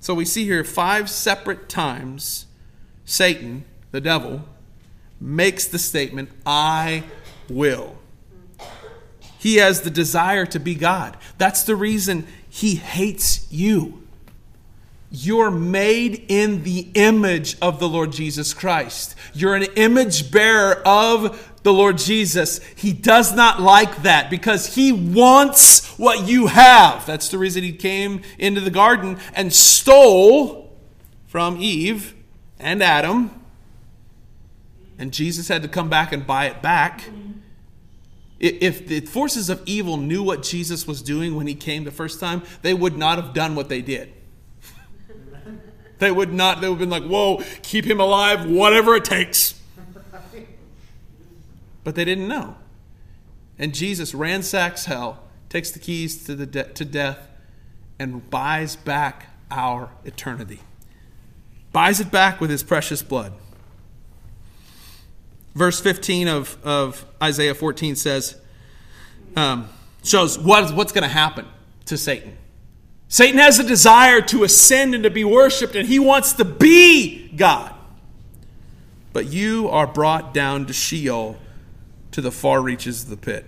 So 0.00 0.14
we 0.14 0.24
see 0.24 0.44
here 0.44 0.62
five 0.62 1.10
separate 1.10 1.68
times 1.68 2.46
Satan, 3.04 3.64
the 3.90 4.00
devil, 4.00 4.44
makes 5.20 5.66
the 5.66 5.78
statement, 5.78 6.30
I 6.44 7.04
will. 7.48 7.96
He 9.38 9.56
has 9.56 9.82
the 9.82 9.90
desire 9.90 10.46
to 10.46 10.58
be 10.58 10.74
God. 10.74 11.16
That's 11.38 11.62
the 11.62 11.76
reason 11.76 12.26
he 12.48 12.76
hates 12.76 13.46
you. 13.50 14.02
You're 15.10 15.50
made 15.50 16.24
in 16.28 16.64
the 16.64 16.88
image 16.94 17.56
of 17.62 17.78
the 17.78 17.88
Lord 17.88 18.12
Jesus 18.12 18.52
Christ. 18.52 19.14
You're 19.32 19.54
an 19.54 19.66
image 19.76 20.32
bearer 20.32 20.82
of 20.84 21.52
the 21.62 21.72
Lord 21.72 21.98
Jesus. 21.98 22.60
He 22.74 22.92
does 22.92 23.34
not 23.34 23.60
like 23.60 24.02
that 24.02 24.30
because 24.30 24.74
he 24.74 24.92
wants 24.92 25.96
what 25.98 26.26
you 26.26 26.48
have. 26.48 27.06
That's 27.06 27.28
the 27.28 27.38
reason 27.38 27.62
he 27.62 27.72
came 27.72 28.22
into 28.38 28.60
the 28.60 28.70
garden 28.70 29.18
and 29.34 29.52
stole 29.52 30.76
from 31.26 31.60
Eve 31.60 32.14
and 32.58 32.82
Adam. 32.82 33.30
And 34.98 35.12
Jesus 35.12 35.48
had 35.48 35.62
to 35.62 35.68
come 35.68 35.88
back 35.88 36.12
and 36.12 36.26
buy 36.26 36.46
it 36.46 36.62
back. 36.62 37.10
If 38.38 38.86
the 38.86 39.00
forces 39.00 39.48
of 39.48 39.62
evil 39.64 39.96
knew 39.96 40.22
what 40.22 40.42
Jesus 40.42 40.86
was 40.86 41.00
doing 41.00 41.34
when 41.34 41.46
he 41.46 41.54
came 41.54 41.84
the 41.84 41.90
first 41.90 42.20
time, 42.20 42.42
they 42.62 42.74
would 42.74 42.96
not 42.96 43.22
have 43.22 43.32
done 43.32 43.54
what 43.54 43.68
they 43.68 43.80
did. 43.80 44.12
they 45.98 46.10
would 46.10 46.32
not, 46.32 46.60
they 46.60 46.68
would 46.68 46.80
have 46.80 46.90
been 46.90 46.90
like, 46.90 47.04
whoa, 47.04 47.42
keep 47.62 47.86
him 47.86 48.00
alive, 48.00 48.46
whatever 48.48 48.94
it 48.94 49.04
takes. 49.04 49.54
But 51.84 51.94
they 51.94 52.04
didn't 52.04 52.26
know. 52.26 52.56
And 53.60 53.72
Jesus 53.72 54.12
ransacks 54.12 54.86
hell, 54.86 55.22
takes 55.48 55.70
the 55.70 55.78
keys 55.78 56.24
to, 56.24 56.34
the 56.34 56.44
de- 56.44 56.64
to 56.64 56.84
death, 56.84 57.28
and 57.96 58.28
buys 58.28 58.74
back 58.74 59.28
our 59.52 59.90
eternity. 60.04 60.60
Buys 61.72 62.00
it 62.00 62.10
back 62.10 62.40
with 62.40 62.50
his 62.50 62.64
precious 62.64 63.02
blood. 63.02 63.34
Verse 65.56 65.80
15 65.80 66.28
of, 66.28 66.58
of 66.64 67.06
Isaiah 67.22 67.54
14 67.54 67.96
says, 67.96 68.38
um, 69.36 69.70
shows 70.04 70.38
what, 70.38 70.74
what's 70.74 70.92
going 70.92 71.02
to 71.02 71.08
happen 71.08 71.46
to 71.86 71.96
Satan. 71.96 72.36
Satan 73.08 73.38
has 73.38 73.58
a 73.58 73.64
desire 73.64 74.20
to 74.20 74.44
ascend 74.44 74.94
and 74.94 75.02
to 75.04 75.08
be 75.08 75.24
worshiped, 75.24 75.74
and 75.74 75.88
he 75.88 75.98
wants 75.98 76.34
to 76.34 76.44
be 76.44 77.28
God. 77.28 77.74
But 79.14 79.32
you 79.32 79.70
are 79.70 79.86
brought 79.86 80.34
down 80.34 80.66
to 80.66 80.74
Sheol, 80.74 81.38
to 82.10 82.20
the 82.20 82.30
far 82.30 82.60
reaches 82.60 83.04
of 83.04 83.08
the 83.08 83.16
pit. 83.16 83.46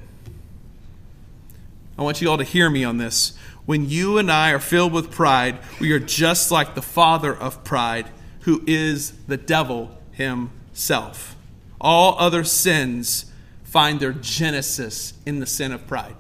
I 1.98 2.02
want 2.02 2.22
you 2.22 2.30
all 2.30 2.38
to 2.38 2.44
hear 2.44 2.70
me 2.70 2.84
on 2.84 2.96
this. 2.96 3.36
When 3.66 3.86
you 3.86 4.16
and 4.16 4.32
I 4.32 4.52
are 4.52 4.60
filled 4.60 4.94
with 4.94 5.10
pride, 5.10 5.58
we 5.78 5.92
are 5.92 5.98
just 5.98 6.50
like 6.50 6.74
the 6.74 6.80
father 6.80 7.36
of 7.36 7.64
pride, 7.64 8.08
who 8.42 8.62
is 8.66 9.12
the 9.26 9.36
devil 9.36 9.98
himself. 10.12 11.34
All 11.80 12.16
other 12.18 12.44
sins 12.44 13.32
find 13.64 14.00
their 14.00 14.12
genesis 14.12 15.14
in 15.26 15.40
the 15.40 15.47
sin 15.47 15.73
of 15.73 15.87
pride. 15.87 16.16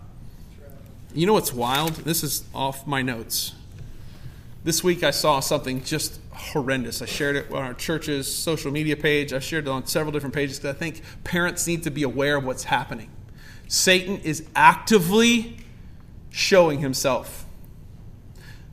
You 1.14 1.26
know 1.26 1.32
what's 1.32 1.52
wild? 1.52 1.94
This 1.94 2.22
is 2.22 2.44
off 2.54 2.86
my 2.86 3.02
notes. 3.02 3.54
This 4.64 4.84
week 4.84 5.02
I 5.02 5.10
saw 5.10 5.40
something 5.40 5.82
just 5.82 6.20
horrendous. 6.32 7.00
I 7.00 7.06
shared 7.06 7.36
it 7.36 7.50
on 7.50 7.62
our 7.62 7.74
church's 7.74 8.32
social 8.32 8.70
media 8.70 8.96
page. 8.96 9.32
I 9.32 9.38
shared 9.38 9.66
it 9.66 9.70
on 9.70 9.86
several 9.86 10.12
different 10.12 10.34
pages 10.34 10.58
because 10.58 10.76
I 10.76 10.78
think 10.78 11.02
parents 11.24 11.66
need 11.66 11.82
to 11.84 11.90
be 11.90 12.02
aware 12.02 12.36
of 12.36 12.44
what's 12.44 12.64
happening. 12.64 13.10
Satan 13.66 14.18
is 14.18 14.46
actively 14.54 15.56
showing 16.30 16.80
himself. 16.80 17.46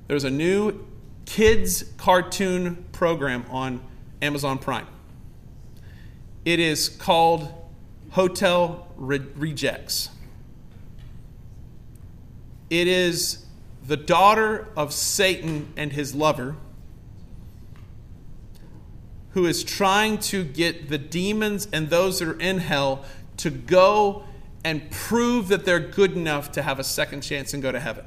There's 0.08 0.24
a 0.24 0.30
new 0.30 0.86
kids 1.26 1.84
cartoon 1.98 2.86
program 2.92 3.46
on 3.50 3.82
Amazon 4.22 4.58
Prime. 4.58 4.88
It 6.46 6.60
is 6.60 6.88
called 6.88 7.52
Hotel 8.12 8.88
Re- 8.96 9.20
Rejects. 9.36 10.10
It 12.70 12.88
is 12.88 13.46
the 13.86 13.98
daughter 13.98 14.68
of 14.78 14.94
Satan 14.94 15.74
and 15.76 15.92
his 15.92 16.16
lover 16.16 16.56
who 19.32 19.46
is 19.46 19.64
trying 19.64 20.18
to 20.18 20.44
get 20.44 20.88
the 20.88 20.98
demons 20.98 21.68
and 21.74 21.90
those 21.90 22.20
that 22.20 22.28
are 22.28 22.40
in 22.40 22.60
hell 22.60 23.04
to 23.38 23.50
go 23.50 24.24
and 24.64 24.90
prove 24.90 25.50
that 25.50 25.66
they're 25.66 25.80
good 25.80 26.14
enough 26.14 26.52
to 26.54 26.62
have 26.62 26.80
a 26.80 26.84
second 26.84 27.22
chance 27.22 27.54
and 27.54 27.62
go 27.62 27.72
to 27.72 27.80
heaven. 27.80 28.06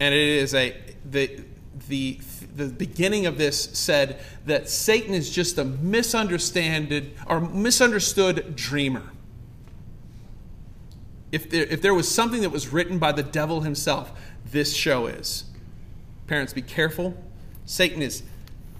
And 0.00 0.12
it 0.12 0.28
is 0.28 0.54
a 0.54 0.76
the 1.08 1.44
the 1.88 2.18
the 2.54 2.66
beginning 2.66 3.26
of 3.26 3.38
this 3.38 3.64
said 3.72 4.20
that 4.46 4.68
Satan 4.68 5.14
is 5.14 5.30
just 5.30 5.56
a 5.58 5.64
misunderstood 5.64 7.12
or 7.26 7.40
misunderstood 7.40 8.54
dreamer. 8.54 9.04
If 11.30 11.48
there, 11.48 11.64
if 11.64 11.80
there 11.80 11.94
was 11.94 12.10
something 12.10 12.42
that 12.42 12.50
was 12.50 12.68
written 12.68 12.98
by 12.98 13.12
the 13.12 13.22
devil 13.22 13.62
himself, 13.62 14.12
this 14.44 14.74
show 14.74 15.06
is. 15.06 15.44
Parents, 16.26 16.52
be 16.52 16.60
careful. 16.60 17.16
Satan 17.64 18.02
is 18.02 18.22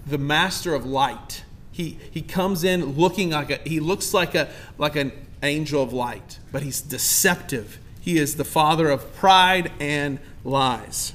the 0.05 0.19
master 0.19 0.75
of 0.75 0.85
light. 0.85 1.43
He, 1.71 1.97
he 2.11 2.21
comes 2.21 2.63
in 2.63 2.93
looking 2.93 3.31
like 3.31 3.49
a, 3.49 3.57
he 3.67 3.79
looks 3.79 4.13
like 4.13 4.35
a 4.35 4.49
like 4.77 4.95
an 4.95 5.11
angel 5.41 5.81
of 5.81 5.91
light, 5.91 6.37
but 6.51 6.61
he's 6.61 6.79
deceptive. 6.79 7.79
He 7.99 8.19
is 8.19 8.35
the 8.35 8.45
father 8.45 8.89
of 8.89 9.15
pride 9.15 9.71
and 9.79 10.19
lies. 10.43 11.13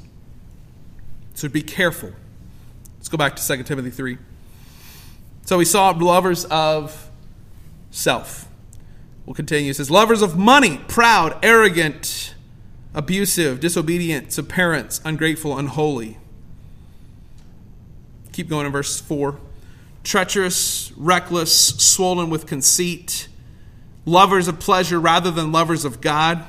So 1.38 1.49
be 1.49 1.62
careful. 1.62 2.11
Let's 2.97 3.09
go 3.09 3.16
back 3.16 3.37
to 3.37 3.47
2 3.47 3.62
Timothy 3.62 3.90
3. 3.90 4.18
So 5.45 5.57
we 5.57 5.64
saw 5.64 5.90
lovers 5.90 6.45
of 6.47 7.11
self. 7.92 8.49
We'll 9.25 9.37
continue. 9.37 9.71
It 9.71 9.75
says, 9.75 9.88
Lovers 9.88 10.21
of 10.21 10.37
money, 10.37 10.80
proud, 10.88 11.38
arrogant, 11.45 12.35
abusive, 12.92 13.61
disobedient 13.61 14.30
to 14.30 14.42
parents, 14.42 15.00
ungrateful, 15.04 15.57
unholy. 15.57 16.18
Keep 18.33 18.49
going 18.49 18.66
in 18.66 18.73
verse 18.73 19.00
4. 19.00 19.38
Treacherous, 20.02 20.90
reckless, 20.97 21.68
swollen 21.68 22.30
with 22.30 22.49
conceit, 22.49 23.28
lovers 24.04 24.49
of 24.49 24.59
pleasure 24.59 24.99
rather 24.99 25.30
than 25.30 25.52
lovers 25.52 25.85
of 25.85 26.00
God. 26.00 26.45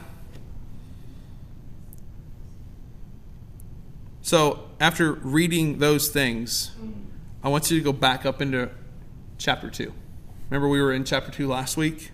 So, 4.23 4.65
after 4.79 5.13
reading 5.13 5.79
those 5.79 6.09
things, 6.09 6.71
I 7.43 7.49
want 7.49 7.69
you 7.69 7.77
to 7.77 7.83
go 7.83 7.93
back 7.93 8.25
up 8.25 8.41
into 8.41 8.69
chapter 9.37 9.69
2. 9.69 9.93
Remember, 10.49 10.67
we 10.67 10.81
were 10.81 10.93
in 10.93 11.03
chapter 11.03 11.31
2 11.31 11.47
last 11.47 11.77
week? 11.77 12.11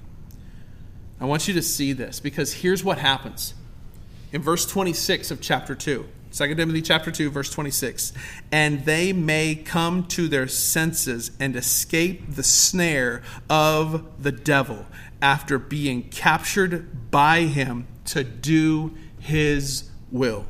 I 1.19 1.25
want 1.25 1.47
you 1.47 1.53
to 1.53 1.61
see 1.61 1.93
this 1.93 2.19
because 2.19 2.53
here's 2.53 2.83
what 2.83 2.97
happens. 2.97 3.53
In 4.31 4.41
verse 4.41 4.65
26 4.65 5.31
of 5.31 5.41
chapter 5.41 5.75
2, 5.75 6.05
2 6.31 6.55
Timothy 6.55 6.81
chapter 6.81 7.11
2 7.11 7.29
verse 7.29 7.49
26 7.49 8.11
and 8.51 8.83
they 8.83 9.13
may 9.13 9.55
come 9.55 10.05
to 10.05 10.27
their 10.27 10.49
senses 10.49 11.31
and 11.39 11.55
escape 11.55 12.35
the 12.35 12.43
snare 12.43 13.23
of 13.49 14.21
the 14.21 14.33
devil 14.33 14.85
after 15.21 15.57
being 15.57 16.03
captured 16.09 17.09
by 17.09 17.43
him 17.43 17.87
to 18.03 18.25
do 18.25 18.93
his 19.17 19.89
will 20.11 20.45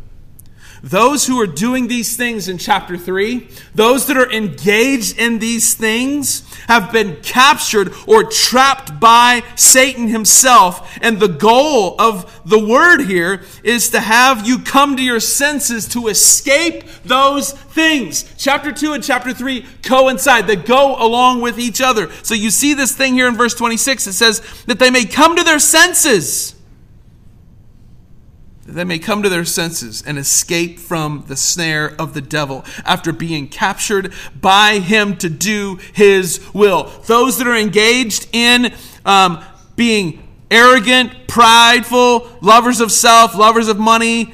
those 0.83 1.25
who 1.25 1.39
are 1.41 1.47
doing 1.47 1.87
these 1.87 2.15
things 2.15 2.47
in 2.47 2.57
chapter 2.57 2.97
3, 2.97 3.47
those 3.73 4.05
that 4.07 4.17
are 4.17 4.31
engaged 4.31 5.17
in 5.17 5.39
these 5.39 5.73
things, 5.73 6.43
have 6.67 6.91
been 6.91 7.17
captured 7.21 7.93
or 8.07 8.23
trapped 8.23 8.99
by 8.99 9.43
Satan 9.55 10.07
himself. 10.07 10.97
And 11.01 11.19
the 11.19 11.27
goal 11.27 11.99
of 11.99 12.41
the 12.45 12.63
word 12.63 13.01
here 13.01 13.43
is 13.63 13.89
to 13.89 13.99
have 13.99 14.47
you 14.47 14.59
come 14.59 14.95
to 14.95 15.03
your 15.03 15.19
senses 15.19 15.87
to 15.89 16.07
escape 16.07 16.85
those 17.03 17.51
things. 17.51 18.33
Chapter 18.37 18.71
2 18.71 18.93
and 18.93 19.03
chapter 19.03 19.33
3 19.33 19.65
coincide, 19.83 20.47
they 20.47 20.55
go 20.55 20.95
along 20.95 21.41
with 21.41 21.59
each 21.59 21.81
other. 21.81 22.11
So 22.23 22.33
you 22.33 22.49
see 22.49 22.73
this 22.73 22.95
thing 22.95 23.13
here 23.13 23.27
in 23.27 23.35
verse 23.35 23.53
26. 23.53 24.07
It 24.07 24.13
says 24.13 24.41
that 24.65 24.79
they 24.79 24.89
may 24.89 25.05
come 25.05 25.35
to 25.35 25.43
their 25.43 25.59
senses 25.59 26.54
that 28.65 28.73
they 28.73 28.83
may 28.83 28.99
come 28.99 29.21
to 29.21 29.29
their 29.29 29.45
senses 29.45 30.03
and 30.05 30.17
escape 30.17 30.79
from 30.79 31.23
the 31.27 31.35
snare 31.35 31.95
of 31.99 32.13
the 32.13 32.21
devil 32.21 32.65
after 32.83 33.11
being 33.11 33.47
captured 33.47 34.11
by 34.39 34.79
him 34.79 35.15
to 35.17 35.29
do 35.29 35.79
his 35.93 36.41
will. 36.53 36.85
Those 37.05 37.37
that 37.37 37.47
are 37.47 37.55
engaged 37.55 38.27
in 38.33 38.73
um, 39.05 39.43
being 39.75 40.27
arrogant, 40.49 41.27
prideful, 41.27 42.27
lovers 42.41 42.79
of 42.81 42.91
self, 42.91 43.35
lovers 43.35 43.67
of 43.67 43.77
money, 43.77 44.33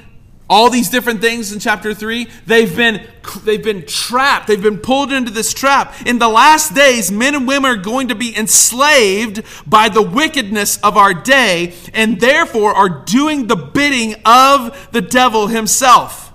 all 0.52 0.70
these 0.70 0.90
different 0.90 1.22
things 1.22 1.54
in 1.54 1.60
chapter 1.60 1.94
3 1.94 2.28
they've 2.46 2.76
been 2.76 3.08
they've 3.44 3.64
been 3.64 3.86
trapped 3.86 4.48
they've 4.48 4.62
been 4.62 4.78
pulled 4.78 5.14
into 5.14 5.32
this 5.32 5.54
trap. 5.54 6.06
In 6.06 6.20
the 6.20 6.28
last 6.28 6.76
days 6.76 7.10
men 7.10 7.36
and 7.36 7.48
women 7.48 7.72
are 7.72 7.82
going 7.82 8.10
to 8.10 8.16
be 8.16 8.38
enslaved 8.38 9.44
by 9.66 9.88
the 9.88 10.02
wickedness 10.02 10.78
of 10.82 10.98
our 10.98 11.14
day 11.14 11.74
and 11.94 12.20
therefore 12.20 12.76
are 12.76 12.90
doing 12.90 13.48
the 13.48 13.56
bidding 13.56 14.16
of 14.26 14.90
the 14.92 15.02
devil 15.02 15.48
himself. 15.48 16.34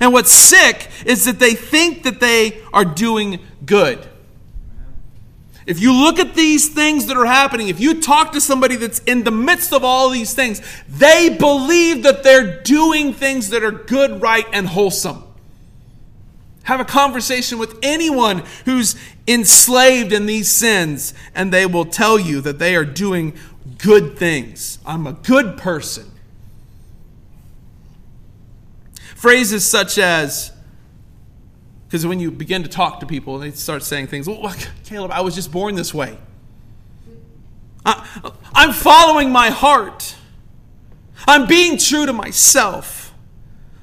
And 0.00 0.12
what's 0.12 0.32
sick 0.32 0.90
is 1.06 1.24
that 1.26 1.38
they 1.38 1.54
think 1.54 2.02
that 2.02 2.18
they 2.18 2.60
are 2.72 2.84
doing 2.84 3.38
good 3.64 4.06
if 5.66 5.80
you 5.80 5.92
look 5.92 6.20
at 6.20 6.34
these 6.34 6.68
things 6.68 7.06
that 7.06 7.16
are 7.16 7.26
happening, 7.26 7.68
if 7.68 7.80
you 7.80 8.00
talk 8.00 8.32
to 8.32 8.40
somebody 8.40 8.76
that's 8.76 9.00
in 9.00 9.24
the 9.24 9.32
midst 9.32 9.72
of 9.72 9.82
all 9.82 10.10
these 10.10 10.32
things, 10.32 10.62
they 10.88 11.36
believe 11.36 12.04
that 12.04 12.22
they're 12.22 12.62
doing 12.62 13.12
things 13.12 13.50
that 13.50 13.64
are 13.64 13.72
good, 13.72 14.22
right, 14.22 14.46
and 14.52 14.68
wholesome. 14.68 15.24
Have 16.62 16.78
a 16.78 16.84
conversation 16.84 17.58
with 17.58 17.78
anyone 17.82 18.44
who's 18.64 18.96
enslaved 19.26 20.12
in 20.12 20.26
these 20.26 20.50
sins, 20.50 21.14
and 21.34 21.52
they 21.52 21.66
will 21.66 21.84
tell 21.84 22.18
you 22.18 22.40
that 22.42 22.60
they 22.60 22.76
are 22.76 22.84
doing 22.84 23.34
good 23.78 24.16
things. 24.16 24.78
I'm 24.86 25.06
a 25.06 25.12
good 25.12 25.58
person. 25.58 26.10
Phrases 29.16 29.68
such 29.68 29.98
as, 29.98 30.52
because 31.86 32.06
when 32.06 32.18
you 32.18 32.30
begin 32.30 32.62
to 32.62 32.68
talk 32.68 33.00
to 33.00 33.06
people, 33.06 33.34
and 33.40 33.44
they 33.44 33.56
start 33.56 33.82
saying 33.82 34.08
things, 34.08 34.28
well, 34.28 34.54
Caleb, 34.84 35.10
I 35.12 35.20
was 35.20 35.34
just 35.34 35.52
born 35.52 35.74
this 35.74 35.94
way. 35.94 36.18
I, 37.84 38.32
I'm 38.52 38.72
following 38.72 39.30
my 39.30 39.50
heart. 39.50 40.16
I'm 41.28 41.46
being 41.46 41.78
true 41.78 42.04
to 42.06 42.12
myself. 42.12 43.14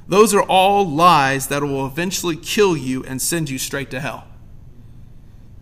Those 0.08 0.34
are 0.34 0.44
all 0.44 0.88
lies 0.88 1.48
that 1.48 1.64
will 1.64 1.86
eventually 1.86 2.36
kill 2.36 2.76
you 2.76 3.04
and 3.06 3.22
send 3.22 3.50
you 3.50 3.58
straight 3.58 3.90
to 3.92 4.02
hell. 4.02 4.28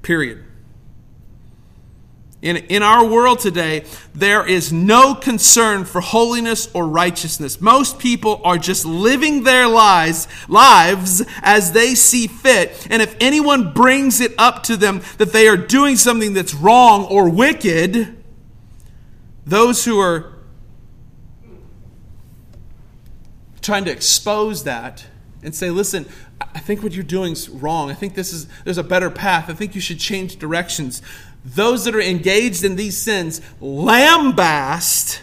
Period. 0.02 0.44
In, 2.42 2.58
in 2.58 2.82
our 2.82 3.06
world 3.06 3.40
today, 3.40 3.86
there 4.16 4.48
is 4.48 4.74
no 4.74 5.14
concern 5.14 5.86
for 5.86 6.02
holiness 6.02 6.68
or 6.74 6.88
righteousness. 6.88 7.62
Most 7.62 8.00
people 8.00 8.42
are 8.44 8.58
just 8.58 8.84
living 8.84 9.44
their 9.44 9.68
lives, 9.68 10.28
lives 10.48 11.24
as 11.44 11.72
they 11.74 11.94
see 11.94 12.26
fit. 12.26 12.88
And 12.90 13.00
if 13.00 13.16
anyone 13.20 13.74
brings 13.74 14.20
it 14.20 14.34
up 14.40 14.64
to 14.64 14.76
them 14.76 15.02
that 15.20 15.34
they 15.34 15.48
are 15.48 15.58
doing 15.58 15.98
something 15.98 16.34
that's 16.34 16.56
wrong 16.56 17.06
or 17.06 17.30
wicked, 17.30 18.18
those 19.46 19.86
who 19.86 20.00
are 20.00 20.34
trying 23.62 23.86
to 23.86 23.92
expose 23.92 24.64
that 24.64 25.06
and 25.44 25.54
say, 25.54 25.70
listen, 25.70 26.08
I 26.56 26.60
think 26.60 26.82
what 26.82 26.94
you're 26.94 27.04
doing 27.04 27.34
is 27.34 27.50
wrong. 27.50 27.92
I 27.92 27.94
think 27.94 28.16
this 28.16 28.34
is 28.34 28.48
there's 28.64 28.80
a 28.80 28.84
better 28.84 29.12
path. 29.12 29.48
I 29.48 29.54
think 29.54 29.76
you 29.76 29.82
should 29.82 30.00
change 30.00 30.38
directions 30.38 31.04
those 31.44 31.86
that 31.86 31.96
are 31.96 32.02
engaged 32.02 32.64
in 32.64 32.76
these 32.76 32.98
sins 32.98 33.42
lambast 33.62 35.20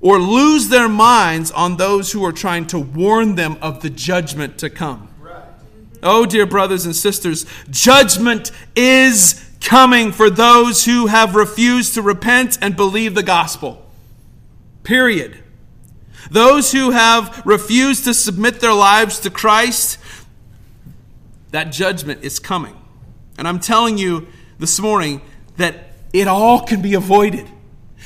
or 0.00 0.18
lose 0.18 0.68
their 0.68 0.88
minds 0.88 1.50
on 1.50 1.76
those 1.76 2.12
who 2.12 2.24
are 2.24 2.32
trying 2.32 2.66
to 2.66 2.78
warn 2.78 3.34
them 3.34 3.56
of 3.62 3.82
the 3.82 3.90
judgment 3.90 4.58
to 4.58 4.70
come. 4.70 5.08
Oh, 6.02 6.26
dear 6.26 6.46
brothers 6.46 6.84
and 6.84 6.94
sisters, 6.94 7.46
judgment 7.70 8.52
is 8.76 9.42
coming 9.60 10.12
for 10.12 10.30
those 10.30 10.84
who 10.84 11.06
have 11.06 11.34
refused 11.34 11.94
to 11.94 12.02
repent 12.02 12.58
and 12.60 12.76
believe 12.76 13.14
the 13.14 13.22
gospel. 13.22 13.84
Period. 14.84 15.38
Those 16.30 16.72
who 16.72 16.90
have 16.90 17.42
refused 17.44 18.04
to 18.04 18.14
submit 18.14 18.60
their 18.60 18.74
lives 18.74 19.18
to 19.20 19.30
Christ, 19.30 19.98
that 21.50 21.72
judgment 21.72 22.22
is 22.22 22.38
coming. 22.38 22.76
And 23.38 23.48
I'm 23.48 23.60
telling 23.60 23.98
you, 23.98 24.28
this 24.58 24.80
morning 24.80 25.20
that 25.56 25.92
it 26.12 26.28
all 26.28 26.60
can 26.60 26.82
be 26.82 26.94
avoided. 26.94 27.48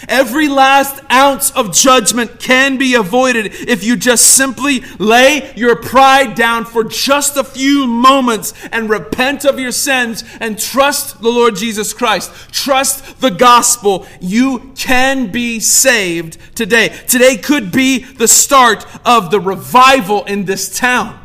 Every 0.09 0.49
last 0.49 1.03
ounce 1.11 1.51
of 1.51 1.75
judgment 1.75 2.41
can 2.41 2.79
be 2.79 2.95
avoided 2.95 3.47
if 3.69 3.85
you 3.85 3.97
just 3.97 4.35
simply 4.35 4.81
lay 4.99 5.53
your 5.57 5.77
pride 5.77 6.35
down 6.35 6.65
for 6.65 6.85
just 6.85 7.37
a 7.37 7.45
few 7.45 7.87
moments 7.87 8.55
and 8.73 8.89
repent 8.89 9.45
of 9.45 9.61
your 9.61 9.73
sins 9.73 10.25
and 10.41 10.59
trust 10.59 11.21
the 11.21 11.29
Lord 11.29 11.57
Jesus 11.57 11.93
Christ. 11.93 12.33
Trust 12.51 13.21
the 13.21 13.31
gospel. 13.31 14.07
You 14.21 14.73
can 14.75 15.31
be 15.31 15.61
saved 15.61 16.39
today. 16.55 16.89
Today 17.07 17.37
could 17.37 17.71
be 17.71 17.99
the 17.99 18.29
start 18.29 18.87
of 19.05 19.31
the 19.31 19.41
revival 19.41 20.25
in 20.25 20.47
this 20.47 20.75
town. 20.77 21.20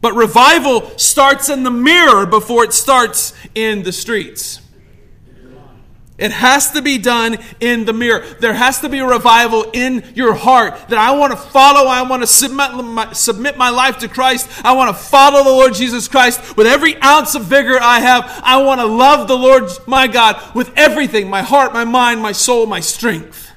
But 0.00 0.14
revival 0.14 0.96
starts 0.98 1.48
in 1.48 1.64
the 1.64 1.70
mirror 1.70 2.24
before 2.24 2.64
it 2.64 2.72
starts 2.72 3.34
in 3.54 3.82
the 3.82 3.92
streets. 3.92 4.60
It 6.18 6.32
has 6.32 6.72
to 6.72 6.82
be 6.82 6.98
done 6.98 7.38
in 7.60 7.84
the 7.84 7.92
mirror. 7.92 8.24
There 8.40 8.52
has 8.52 8.80
to 8.80 8.88
be 8.88 8.98
a 8.98 9.06
revival 9.06 9.70
in 9.72 10.04
your 10.16 10.34
heart 10.34 10.88
that 10.88 10.98
I 10.98 11.12
want 11.16 11.30
to 11.30 11.36
follow. 11.36 11.88
I 11.88 12.02
want 12.02 12.24
to 12.24 12.26
submit 12.26 12.72
my, 12.72 13.12
submit 13.12 13.56
my 13.56 13.70
life 13.70 13.98
to 13.98 14.08
Christ. 14.08 14.48
I 14.64 14.72
want 14.72 14.94
to 14.94 15.00
follow 15.00 15.44
the 15.44 15.50
Lord 15.50 15.74
Jesus 15.74 16.08
Christ 16.08 16.56
with 16.56 16.66
every 16.66 17.00
ounce 17.02 17.36
of 17.36 17.44
vigor 17.44 17.78
I 17.80 18.00
have. 18.00 18.40
I 18.42 18.60
want 18.62 18.80
to 18.80 18.86
love 18.86 19.28
the 19.28 19.36
Lord 19.36 19.70
my 19.86 20.08
God 20.08 20.56
with 20.56 20.72
everything 20.76 21.30
my 21.30 21.42
heart, 21.42 21.72
my 21.72 21.84
mind, 21.84 22.20
my 22.20 22.32
soul, 22.32 22.66
my 22.66 22.80
strength. 22.80 23.52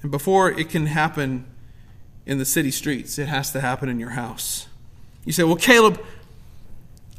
And 0.00 0.10
before 0.10 0.50
it 0.50 0.70
can 0.70 0.86
happen, 0.86 1.44
in 2.26 2.38
the 2.38 2.44
city 2.44 2.70
streets. 2.70 3.18
It 3.18 3.28
has 3.28 3.52
to 3.52 3.60
happen 3.60 3.88
in 3.88 3.98
your 4.00 4.10
house. 4.10 4.66
You 5.24 5.32
say, 5.32 5.44
well, 5.44 5.56
Caleb, 5.56 6.04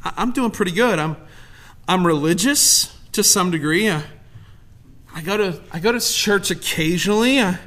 I'm 0.04 0.32
doing 0.32 0.50
pretty 0.50 0.72
good. 0.72 0.98
I'm, 0.98 1.16
I'm 1.88 2.06
religious 2.06 2.96
to 3.12 3.22
some 3.24 3.50
degree. 3.50 3.90
I, 3.90 4.04
I, 5.14 5.22
go, 5.22 5.36
to, 5.36 5.60
I 5.72 5.80
go 5.80 5.92
to 5.92 6.00
church 6.00 6.50
occasionally. 6.50 7.40
I, 7.40 7.58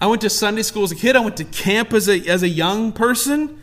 I 0.00 0.06
went 0.06 0.20
to 0.22 0.30
Sunday 0.30 0.62
school 0.62 0.84
as 0.84 0.92
a 0.92 0.96
kid. 0.96 1.16
I 1.16 1.20
went 1.20 1.38
to 1.38 1.44
camp 1.44 1.92
as 1.92 2.08
a, 2.08 2.20
as 2.28 2.42
a 2.42 2.48
young 2.48 2.92
person. 2.92 3.60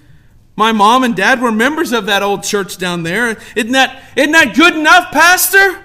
My 0.55 0.71
mom 0.71 1.03
and 1.03 1.15
dad 1.15 1.41
were 1.41 1.51
members 1.51 1.91
of 1.91 2.07
that 2.07 2.21
old 2.21 2.43
church 2.43 2.77
down 2.77 3.03
there. 3.03 3.37
Isn't 3.55 3.71
that, 3.71 4.03
isn't 4.15 4.31
that 4.31 4.55
good 4.55 4.75
enough, 4.75 5.11
Pastor? 5.11 5.83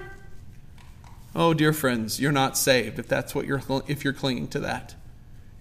Oh, 1.35 1.53
dear 1.53 1.73
friends, 1.73 2.19
you're 2.19 2.31
not 2.31 2.57
saved 2.57 2.99
if 2.99 3.07
that's 3.07 3.33
what 3.33 3.45
you're 3.45 3.61
if 3.87 4.03
you're 4.03 4.13
clinging 4.13 4.47
to 4.49 4.59
that. 4.61 4.95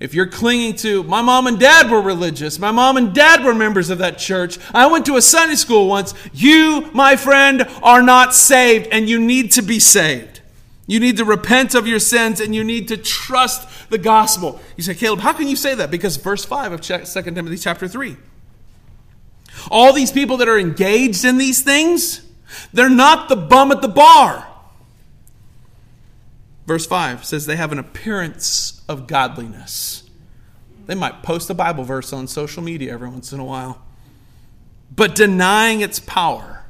If 0.01 0.15
you're 0.15 0.27
clinging 0.27 0.77
to, 0.77 1.03
my 1.03 1.23
mom 1.23 1.49
and 1.49 1.59
dad 1.59 1.91
were 1.91 2.01
religious, 2.01 2.59
my 2.59 2.71
mom 2.71 2.97
and 2.97 3.13
dad 3.13 3.45
were 3.45 3.55
members 3.55 3.91
of 3.91 3.99
that 3.99 4.17
church, 4.17 4.59
I 4.73 4.87
went 4.87 5.07
to 5.07 5.17
a 5.17 5.23
Sunday 5.23 5.57
school 5.57 5.89
once, 5.89 6.15
you, 6.33 6.89
my 6.93 7.17
friend, 7.17 7.69
are 7.83 8.03
not 8.03 8.33
saved 8.33 8.89
and 8.93 9.09
you 9.09 9.19
need 9.19 9.51
to 9.53 9.63
be 9.63 9.81
saved. 9.81 10.41
You 10.87 11.01
need 11.01 11.17
to 11.19 11.25
repent 11.25 11.75
of 11.75 11.87
your 11.87 11.99
sins 11.99 12.41
and 12.41 12.55
you 12.55 12.65
need 12.65 12.89
to 12.89 12.97
trust 12.97 13.91
the 13.91 13.99
gospel. 13.99 14.61
You 14.77 14.85
say, 14.85 14.95
Caleb, 14.95 15.21
how 15.21 15.33
can 15.33 15.49
you 15.49 15.57
say 15.57 15.75
that? 15.75 15.91
Because 15.91 16.17
verse 16.17 16.45
5 16.45 16.73
of 16.73 16.81
2 16.81 17.05
Timothy 17.23 17.59
chapter 17.59 17.89
3. 17.89 18.17
All 19.71 19.93
these 19.93 20.13
people 20.13 20.39
that 20.39 20.49
are 20.49 20.59
engaged 20.59 21.25
in 21.25 21.39
these 21.39 21.63
things, 21.63 22.23
they're 22.73 22.89
not 22.89 23.29
the 23.29 23.37
bum 23.37 23.73
at 23.73 23.83
the 23.83 23.89
bar. 23.89 24.48
Verse 26.69 26.85
5 26.85 27.25
says 27.25 27.47
they 27.47 27.57
have 27.57 27.73
an 27.73 27.79
appearance 27.79 28.83
of 28.91 29.07
godliness. 29.07 30.03
They 30.85 30.95
might 30.95 31.23
post 31.23 31.49
a 31.49 31.55
Bible 31.55 31.83
verse 31.83 32.13
on 32.13 32.27
social 32.29 32.63
media 32.63 32.93
every 32.93 33.09
once 33.09 33.33
in 33.33 33.41
a 33.41 33.45
while, 33.45 33.81
but 34.95 35.15
denying 35.15 35.81
its 35.81 35.99
power. 35.99 36.67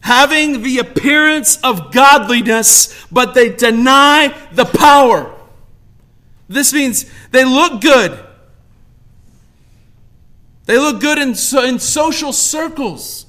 Having 0.00 0.62
the 0.64 0.78
appearance 0.78 1.60
of 1.62 1.92
godliness, 1.92 3.06
but 3.12 3.34
they 3.34 3.48
deny 3.48 4.36
the 4.50 4.64
power. 4.64 5.32
This 6.48 6.72
means 6.72 7.04
they 7.30 7.44
look 7.44 7.80
good. 7.80 8.18
They 10.66 10.78
look 10.78 11.00
good 11.00 11.18
in, 11.18 11.28
in 11.64 11.78
social 11.78 12.32
circles. 12.32 13.26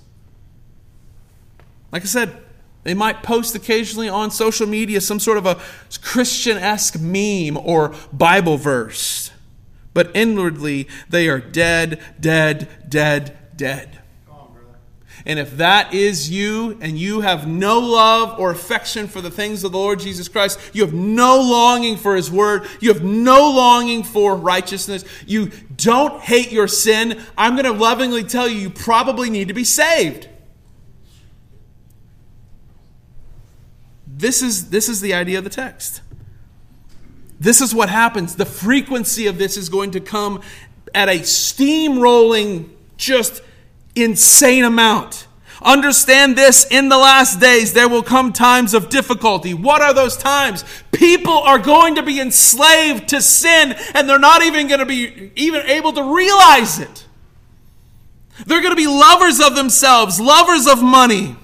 Like 1.92 2.02
I 2.02 2.06
said, 2.06 2.36
they 2.84 2.94
might 2.94 3.24
post 3.24 3.56
occasionally 3.56 4.10
on 4.10 4.32
social 4.32 4.68
media 4.68 5.02
some 5.02 5.20
sort 5.20 5.38
of 5.38 5.46
a 5.46 5.60
Christian 6.02 6.58
esque 6.58 7.00
meme 7.00 7.58
or 7.58 7.94
Bible 8.14 8.58
verse. 8.58 9.32
But 9.94 10.12
inwardly, 10.14 10.88
they 11.10 11.28
are 11.28 11.40
dead, 11.40 12.00
dead, 12.20 12.70
dead, 12.88 13.38
dead. 13.56 14.00
And 15.26 15.38
if 15.38 15.58
that 15.58 15.94
is 15.94 16.30
you 16.30 16.78
and 16.82 16.98
you 16.98 17.22
have 17.22 17.48
no 17.48 17.80
love 17.80 18.40
or 18.40 18.52
affection 18.52 19.08
for 19.08 19.22
the 19.22 19.30
things 19.30 19.64
of 19.64 19.74
the 19.74 19.78
Lord 19.78 20.00
Jesus 20.00 20.30
Christ, 20.30 20.60
you 20.74 20.84
have 20.84 20.94
no 20.94 21.42
longing 21.42 21.98
for 21.98 22.16
His 22.16 22.32
Word, 22.32 22.66
you 22.80 22.94
have 22.94 23.04
no 23.04 23.52
longing 23.52 24.04
for 24.04 24.36
righteousness, 24.36 25.04
you 25.28 25.52
don't 25.76 26.22
hate 26.22 26.52
your 26.52 26.68
sin, 26.68 27.22
I'm 27.38 27.56
going 27.56 27.66
to 27.66 27.74
lovingly 27.74 28.24
tell 28.24 28.48
you, 28.48 28.60
you 28.60 28.70
probably 28.70 29.30
need 29.30 29.50
to 29.50 29.54
be 29.54 29.66
saved. 29.66 30.30
This 34.20 34.42
is, 34.42 34.70
this 34.70 34.90
is 34.90 35.00
the 35.00 35.14
idea 35.14 35.38
of 35.38 35.46
the 35.46 35.50
text. 35.50 36.02
This 37.40 37.62
is 37.62 37.74
what 37.74 37.88
happens. 37.88 38.36
The 38.36 38.46
frequency 38.46 39.28
of 39.28 39.38
this 39.38 39.56
is 39.56 39.70
going 39.70 39.92
to 39.92 40.02
come 40.02 40.42
at 40.94 41.08
a 41.08 41.20
steamrolling, 41.20 42.70
just 42.98 43.42
insane 43.96 44.66
amount. 44.66 45.26
Understand 45.62 46.38
this 46.38 46.66
in 46.70 46.90
the 46.90 46.98
last 46.98 47.40
days, 47.40 47.72
there 47.72 47.88
will 47.88 48.04
come 48.04 48.34
times 48.34 48.74
of 48.74 48.90
difficulty. 48.90 49.54
What 49.54 49.82
are 49.82 49.94
those 49.94 50.18
times? 50.18 50.66
People 50.92 51.38
are 51.38 51.58
going 51.58 51.96
to 51.96 52.04
be 52.04 52.20
enslaved 52.20 53.08
to 53.10 53.22
sin, 53.22 53.74
and 53.94 54.10
they're 54.10 54.20
not 54.20 54.44
even 54.44 54.68
going 54.68 54.82
to 54.82 54.86
be 54.86 55.32
even 55.38 55.62
able 55.62 55.94
to 55.94 56.04
realize 56.14 56.80
it. 56.80 57.08
They're 58.46 58.62
going 58.62 58.76
to 58.76 58.82
be 58.82 58.88
lovers 58.88 59.40
of 59.40 59.56
themselves, 59.56 60.20
lovers 60.20 60.68
of 60.68 60.84
money, 60.84 61.38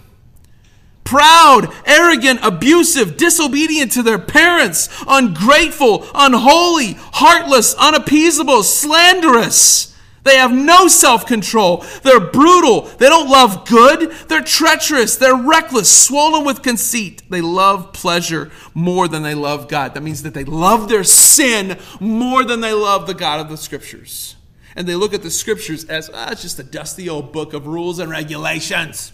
proud, 1.05 1.73
arrogant, 1.85 2.41
abusive, 2.43 3.15
disobedient 3.15 3.93
to 3.93 4.03
their 4.03 4.19
parents, 4.19 4.89
ungrateful, 5.07 6.05
unholy, 6.13 6.97
heartless, 7.13 7.73
unappeasable, 7.75 8.63
slanderous 8.63 9.95
they 10.25 10.37
have 10.37 10.51
no 10.51 10.87
self 10.87 11.27
control. 11.27 11.85
They're 12.01 12.19
brutal. 12.19 12.81
They 12.81 13.07
don't 13.07 13.29
love 13.29 13.67
good. 13.67 14.11
They're 14.27 14.41
treacherous. 14.41 15.15
They're 15.15 15.35
reckless, 15.35 16.05
swollen 16.05 16.43
with 16.43 16.63
conceit. 16.63 17.21
They 17.29 17.41
love 17.41 17.93
pleasure 17.93 18.51
more 18.73 19.07
than 19.07 19.21
they 19.21 19.35
love 19.35 19.67
God. 19.67 19.93
That 19.93 20.01
means 20.01 20.23
that 20.23 20.33
they 20.33 20.43
love 20.43 20.89
their 20.89 21.03
sin 21.03 21.77
more 21.99 22.43
than 22.43 22.59
they 22.59 22.73
love 22.73 23.05
the 23.05 23.13
God 23.13 23.39
of 23.39 23.49
the 23.49 23.57
Scriptures. 23.57 24.35
And 24.75 24.87
they 24.87 24.95
look 24.95 25.13
at 25.13 25.21
the 25.21 25.29
Scriptures 25.29 25.85
as 25.85 26.09
ah, 26.11 26.31
it's 26.31 26.41
just 26.41 26.57
a 26.57 26.63
dusty 26.63 27.07
old 27.07 27.31
book 27.31 27.53
of 27.53 27.67
rules 27.67 27.99
and 27.99 28.09
regulations. 28.09 29.13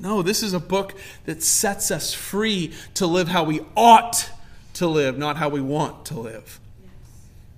No, 0.00 0.22
this 0.22 0.42
is 0.42 0.54
a 0.54 0.60
book 0.60 0.94
that 1.26 1.42
sets 1.42 1.90
us 1.90 2.12
free 2.14 2.72
to 2.94 3.06
live 3.06 3.28
how 3.28 3.44
we 3.44 3.60
ought 3.76 4.30
to 4.74 4.88
live, 4.88 5.18
not 5.18 5.36
how 5.36 5.50
we 5.50 5.60
want 5.60 6.06
to 6.06 6.18
live. 6.18 6.58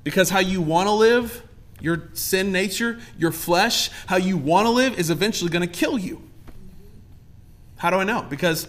Because 0.03 0.31
how 0.31 0.41
you 0.41 0.61
want 0.61 0.89
to 0.89 0.93
live 0.93 1.43
your 1.83 2.09
sin 2.15 2.53
nature, 2.53 2.99
your 3.19 3.33
flesh, 3.33 3.91
how 4.07 4.17
you 4.17 4.37
want 4.37 4.67
to 4.67 4.71
live 4.71 4.99
is 4.99 5.11
eventually 5.11 5.51
going 5.51 5.69
to 5.69 5.73
kill 5.73 5.99
you. 5.99 6.23
How 7.77 7.91
do 7.91 7.97
I 7.97 8.05
know? 8.05 8.25
Because 8.29 8.69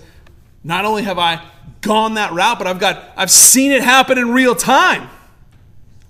not 0.63 0.85
only 0.85 1.03
have 1.03 1.19
I 1.19 1.45
gone 1.81 2.15
that 2.15 2.33
route, 2.33 2.57
but 2.57 2.65
I've 2.65 2.79
got 2.79 3.11
I've 3.15 3.29
seen 3.29 3.71
it 3.71 3.83
happen 3.83 4.17
in 4.17 4.31
real 4.31 4.55
time. 4.55 5.09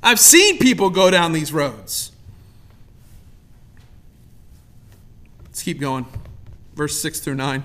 I've 0.01 0.19
seen 0.19 0.57
people 0.59 0.89
go 0.89 1.11
down 1.11 1.33
these 1.33 1.51
roads. 1.51 2.11
Let's 5.43 5.61
keep 5.61 5.79
going. 5.79 6.05
Verse 6.75 6.99
6 7.01 7.19
through 7.19 7.35
9. 7.35 7.63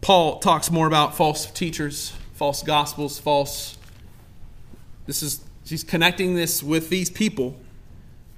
Paul 0.00 0.38
talks 0.40 0.70
more 0.70 0.86
about 0.86 1.16
false 1.16 1.46
teachers, 1.46 2.12
false 2.34 2.62
gospels, 2.62 3.18
false. 3.18 3.78
This 5.06 5.22
is 5.22 5.44
She's 5.64 5.84
connecting 5.84 6.34
this 6.34 6.62
with 6.62 6.90
these 6.90 7.10
people. 7.10 7.56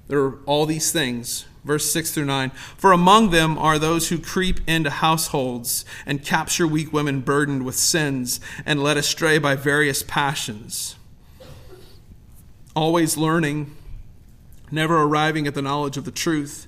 There 0.08 0.20
are 0.20 0.38
all 0.46 0.66
these 0.66 0.92
things. 0.92 1.46
Verse 1.64 1.90
6 1.90 2.12
through 2.12 2.26
9. 2.26 2.50
For 2.50 2.92
among 2.92 3.30
them 3.30 3.56
are 3.56 3.78
those 3.78 4.10
who 4.10 4.18
creep 4.18 4.60
into 4.68 4.90
households 4.90 5.84
and 6.04 6.22
capture 6.22 6.66
weak 6.66 6.92
women 6.92 7.22
burdened 7.22 7.64
with 7.64 7.76
sins 7.76 8.38
and 8.66 8.82
led 8.82 8.98
astray 8.98 9.38
by 9.38 9.56
various 9.56 10.02
passions. 10.02 10.96
Always 12.76 13.16
learning, 13.16 13.74
never 14.70 15.02
arriving 15.02 15.46
at 15.46 15.54
the 15.54 15.62
knowledge 15.62 15.96
of 15.96 16.04
the 16.04 16.10
truth, 16.10 16.66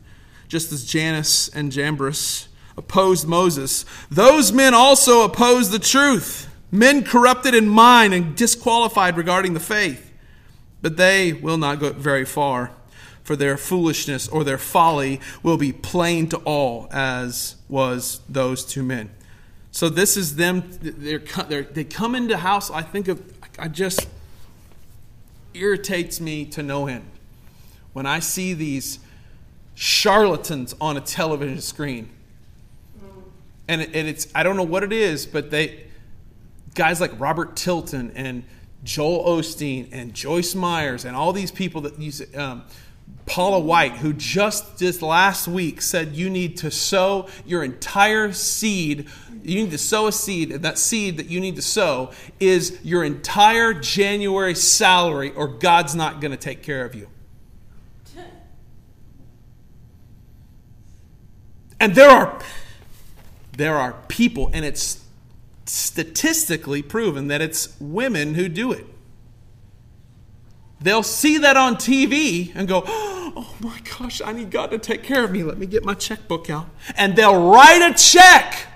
just 0.49 0.73
as 0.73 0.85
Jannes 0.85 1.51
and 1.55 1.73
Jambres 1.73 2.49
opposed 2.77 3.27
Moses. 3.27 3.85
Those 4.11 4.53
men 4.53 4.75
also 4.75 5.23
opposed 5.23 5.73
the 5.73 5.79
truth, 5.79 6.49
men 6.71 7.05
corrupted 7.05 7.55
in 7.55 7.69
mind 7.69 8.15
and 8.15 8.37
disqualified 8.37 9.17
regarding 9.17 9.55
the 9.55 9.61
faith. 9.61 10.13
But 10.83 10.97
they 10.97 11.33
will 11.33 11.57
not 11.57 11.81
go 11.81 11.93
very 11.93 12.25
far, 12.25 12.71
for 13.25 13.35
their 13.35 13.57
foolishness 13.57 14.29
or 14.29 14.45
their 14.45 14.59
folly 14.59 15.21
will 15.43 15.57
be 15.57 15.73
plain 15.73 16.29
to 16.29 16.37
all, 16.39 16.89
as 16.93 17.57
was 17.69 18.21
those 18.29 18.65
two 18.65 18.83
men. 18.83 19.11
So 19.73 19.89
this 19.89 20.17
is 20.17 20.37
them. 20.37 20.63
They're, 20.81 21.19
they're, 21.49 21.63
they 21.63 21.85
come 21.85 22.15
into 22.15 22.37
house. 22.37 22.71
I 22.71 22.83
think 22.83 23.09
of. 23.09 23.21
I 23.59 23.69
just 23.69 24.07
irritates 25.55 26.21
me 26.21 26.45
to 26.47 26.63
no 26.63 26.87
end 26.87 27.11
when 27.93 28.07
I 28.07 28.21
see 28.21 28.53
these 28.53 28.99
charlatans 29.77 30.75
on 30.81 30.97
a 30.97 31.01
television 31.01 31.61
screen. 31.61 32.09
And, 33.69 33.83
it, 33.83 33.91
and 33.95 34.09
it's 34.09 34.27
I 34.35 34.43
don't 34.43 34.57
know 34.57 34.63
what 34.63 34.83
it 34.83 34.93
is, 34.93 35.27
but 35.27 35.51
they 35.51 35.85
guys 36.75 37.01
like 37.01 37.13
Robert 37.21 37.57
Tilton 37.57 38.13
and 38.15 38.45
Joel 38.85 39.25
Osteen 39.39 39.89
and 39.93 40.15
Joyce 40.15 40.55
Meyers 40.55 41.05
and 41.05 41.15
all 41.15 41.33
these 41.33 41.51
people 41.51 41.83
that 41.83 41.99
use 41.99 42.23
um, 42.37 42.65
Paula 43.27 43.59
White, 43.59 43.93
who 43.93 44.13
just 44.13 44.79
this 44.79 45.03
last 45.03 45.47
week 45.47 45.83
said 45.83 46.15
you 46.15 46.31
need 46.31 46.57
to 46.59 46.71
sow 46.71 47.29
your 47.45 47.63
entire 47.63 48.33
seed. 48.33 49.09
You 49.43 49.63
need 49.63 49.73
to 49.73 49.79
sow 49.79 50.07
a 50.07 50.13
seed, 50.13 50.53
and 50.53 50.65
that 50.65 50.79
seed 50.79 51.19
that 51.19 51.27
you 51.27 51.41
need 51.41 51.57
to 51.57 51.63
sow 51.63 52.13
is 52.41 52.79
your 52.83 53.05
entire 53.05 53.75
January 53.75 54.55
salary, 54.55 55.33
or 55.33 55.49
God's 55.49 55.95
not 55.95 56.21
going 56.21 56.31
to 56.31 56.37
take 56.37 56.63
care 56.63 56.85
of 56.85 56.95
you. 56.95 57.09
And 61.79 61.95
there 61.95 62.11
are 62.11 62.39
there 63.57 63.77
are 63.77 63.95
people, 64.09 64.51
and 64.53 64.65
it's 64.65 65.03
statistically 65.65 66.83
proven 66.83 67.29
that 67.29 67.41
it's 67.41 67.79
women 67.81 68.35
who 68.35 68.49
do 68.49 68.73
it. 68.73 68.87
They'll 70.81 71.03
see 71.03 71.39
that 71.39 71.57
on 71.57 71.77
TV 71.77 72.53
and 72.55 72.69
go, 72.69 72.83
Oh 73.39 73.55
my 73.61 73.79
gosh, 73.99 74.23
I 74.25 74.33
need 74.33 74.51
God 74.51 74.71
to 74.71 74.79
take 74.79 75.03
care 75.03 75.23
of 75.25 75.31
me. 75.31 75.43
Let 75.43 75.59
me 75.59 75.67
get 75.67 75.85
my 75.85 75.93
checkbook 75.93 76.49
out. 76.49 76.69
And 76.97 77.17
they'll 77.17 77.51
write 77.51 77.83
a 77.83 77.93
check 77.93 78.67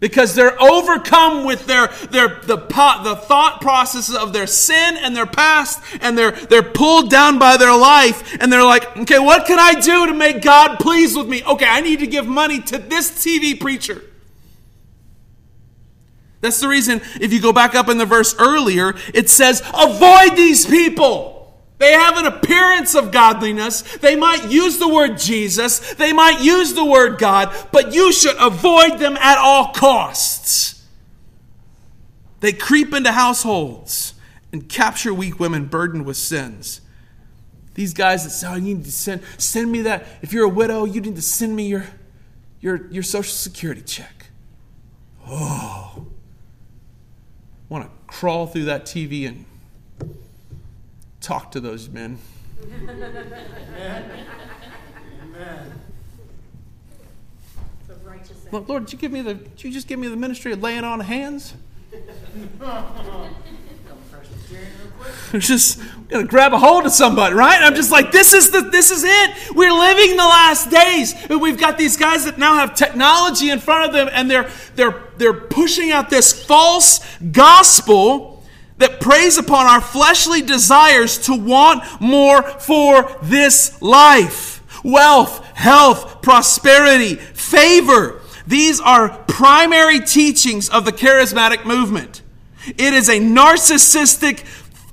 because 0.00 0.34
they're 0.34 0.60
overcome 0.62 1.44
with 1.44 1.66
their, 1.66 1.88
their 2.10 2.40
the, 2.42 2.56
the 2.56 3.16
thought 3.16 3.60
processes 3.60 4.14
of 4.14 4.32
their 4.32 4.46
sin 4.46 4.96
and 4.96 5.16
their 5.16 5.26
past 5.26 5.82
and 6.00 6.16
they're, 6.16 6.32
they're 6.32 6.62
pulled 6.62 7.10
down 7.10 7.38
by 7.38 7.56
their 7.56 7.76
life 7.76 8.36
and 8.40 8.52
they're 8.52 8.64
like 8.64 8.96
okay 8.96 9.18
what 9.18 9.46
can 9.46 9.58
i 9.58 9.74
do 9.74 10.06
to 10.06 10.14
make 10.14 10.42
god 10.42 10.78
pleased 10.78 11.16
with 11.16 11.28
me 11.28 11.42
okay 11.44 11.66
i 11.68 11.80
need 11.80 11.98
to 11.98 12.06
give 12.06 12.26
money 12.26 12.60
to 12.60 12.78
this 12.78 13.10
tv 13.24 13.58
preacher 13.58 14.02
that's 16.40 16.60
the 16.60 16.68
reason, 16.68 17.00
if 17.20 17.32
you 17.32 17.40
go 17.40 17.52
back 17.52 17.74
up 17.74 17.88
in 17.88 17.98
the 17.98 18.06
verse 18.06 18.34
earlier, 18.38 18.94
it 19.12 19.28
says, 19.28 19.60
Avoid 19.74 20.36
these 20.36 20.64
people. 20.66 21.37
They 21.78 21.92
have 21.92 22.16
an 22.16 22.26
appearance 22.26 22.94
of 22.94 23.12
godliness. 23.12 23.82
They 23.98 24.16
might 24.16 24.50
use 24.50 24.78
the 24.78 24.88
word 24.88 25.16
Jesus. 25.16 25.94
They 25.94 26.12
might 26.12 26.40
use 26.40 26.74
the 26.74 26.84
word 26.84 27.18
God, 27.18 27.54
but 27.72 27.94
you 27.94 28.12
should 28.12 28.36
avoid 28.38 28.98
them 28.98 29.16
at 29.16 29.38
all 29.38 29.72
costs. 29.72 30.84
They 32.40 32.52
creep 32.52 32.92
into 32.92 33.12
households 33.12 34.14
and 34.52 34.68
capture 34.68 35.14
weak 35.14 35.38
women 35.38 35.66
burdened 35.66 36.04
with 36.04 36.16
sins. 36.16 36.80
These 37.74 37.94
guys 37.94 38.24
that 38.24 38.30
say, 38.30 38.48
oh, 38.48 38.54
you 38.56 38.74
need 38.74 38.84
to 38.84 38.92
send, 38.92 39.22
send 39.36 39.70
me 39.70 39.82
that. 39.82 40.06
If 40.20 40.32
you're 40.32 40.46
a 40.46 40.48
widow, 40.48 40.84
you 40.84 41.00
need 41.00 41.16
to 41.16 41.22
send 41.22 41.54
me 41.54 41.68
your, 41.68 41.86
your, 42.60 42.86
your 42.90 43.02
social 43.04 43.32
security 43.32 43.82
check. 43.82 44.26
Oh 45.26 46.06
want 47.68 47.84
to 47.84 47.90
crawl 48.06 48.46
through 48.46 48.64
that 48.64 48.84
TV 48.84 49.26
and 49.26 49.44
talk 51.20 51.50
to 51.52 51.60
those 51.60 51.88
men. 51.88 52.18
Amen. 55.22 55.72
Lord, 58.50 58.86
did 58.86 58.92
you 58.92 58.98
give 58.98 59.12
me 59.12 59.20
the? 59.20 59.34
Did 59.34 59.64
you 59.64 59.70
just 59.70 59.86
give 59.86 59.98
me 59.98 60.08
the 60.08 60.16
ministry 60.16 60.52
of 60.52 60.62
laying 60.62 60.84
on 60.84 61.00
hands? 61.00 61.54
Just 65.38 65.80
gonna 66.08 66.24
grab 66.24 66.52
a 66.52 66.58
hold 66.58 66.86
of 66.86 66.92
somebody, 66.92 67.34
right? 67.34 67.62
I'm 67.62 67.74
just 67.74 67.92
like, 67.92 68.12
this 68.12 68.32
is 68.32 68.50
the 68.50 68.62
this 68.62 68.90
is 68.90 69.04
it. 69.04 69.54
We're 69.54 69.72
living 69.72 70.16
the 70.16 70.24
last 70.24 70.70
days. 70.70 71.14
And 71.28 71.40
We've 71.40 71.58
got 71.58 71.78
these 71.78 71.96
guys 71.96 72.24
that 72.24 72.38
now 72.38 72.54
have 72.54 72.74
technology 72.74 73.50
in 73.50 73.60
front 73.60 73.86
of 73.86 73.92
them, 73.92 74.08
and 74.12 74.30
they're 74.30 74.50
they're 74.74 75.02
they're 75.16 75.34
pushing 75.34 75.92
out 75.92 76.10
this 76.10 76.44
false 76.44 77.00
gospel 77.30 78.27
that 78.78 79.00
preys 79.00 79.38
upon 79.38 79.66
our 79.66 79.80
fleshly 79.80 80.42
desires 80.42 81.18
to 81.26 81.34
want 81.34 81.82
more 82.00 82.42
for 82.42 83.16
this 83.22 83.80
life. 83.82 84.62
Wealth, 84.84 85.44
health, 85.54 86.22
prosperity, 86.22 87.16
favor. 87.16 88.20
These 88.46 88.80
are 88.80 89.10
primary 89.28 90.00
teachings 90.00 90.70
of 90.70 90.84
the 90.84 90.92
charismatic 90.92 91.66
movement. 91.66 92.22
It 92.66 92.94
is 92.94 93.08
a 93.08 93.18
narcissistic, 93.18 94.44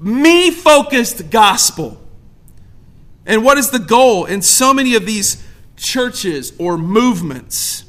me 0.02 0.52
focused 0.52 1.30
gospel. 1.30 2.02
And 3.26 3.44
what 3.44 3.58
is 3.58 3.70
the 3.70 3.80
goal 3.80 4.26
in 4.26 4.42
so 4.42 4.74
many 4.74 4.96
of 4.96 5.06
these 5.06 5.44
churches 5.78 6.54
or 6.60 6.78
movements? 6.78 7.86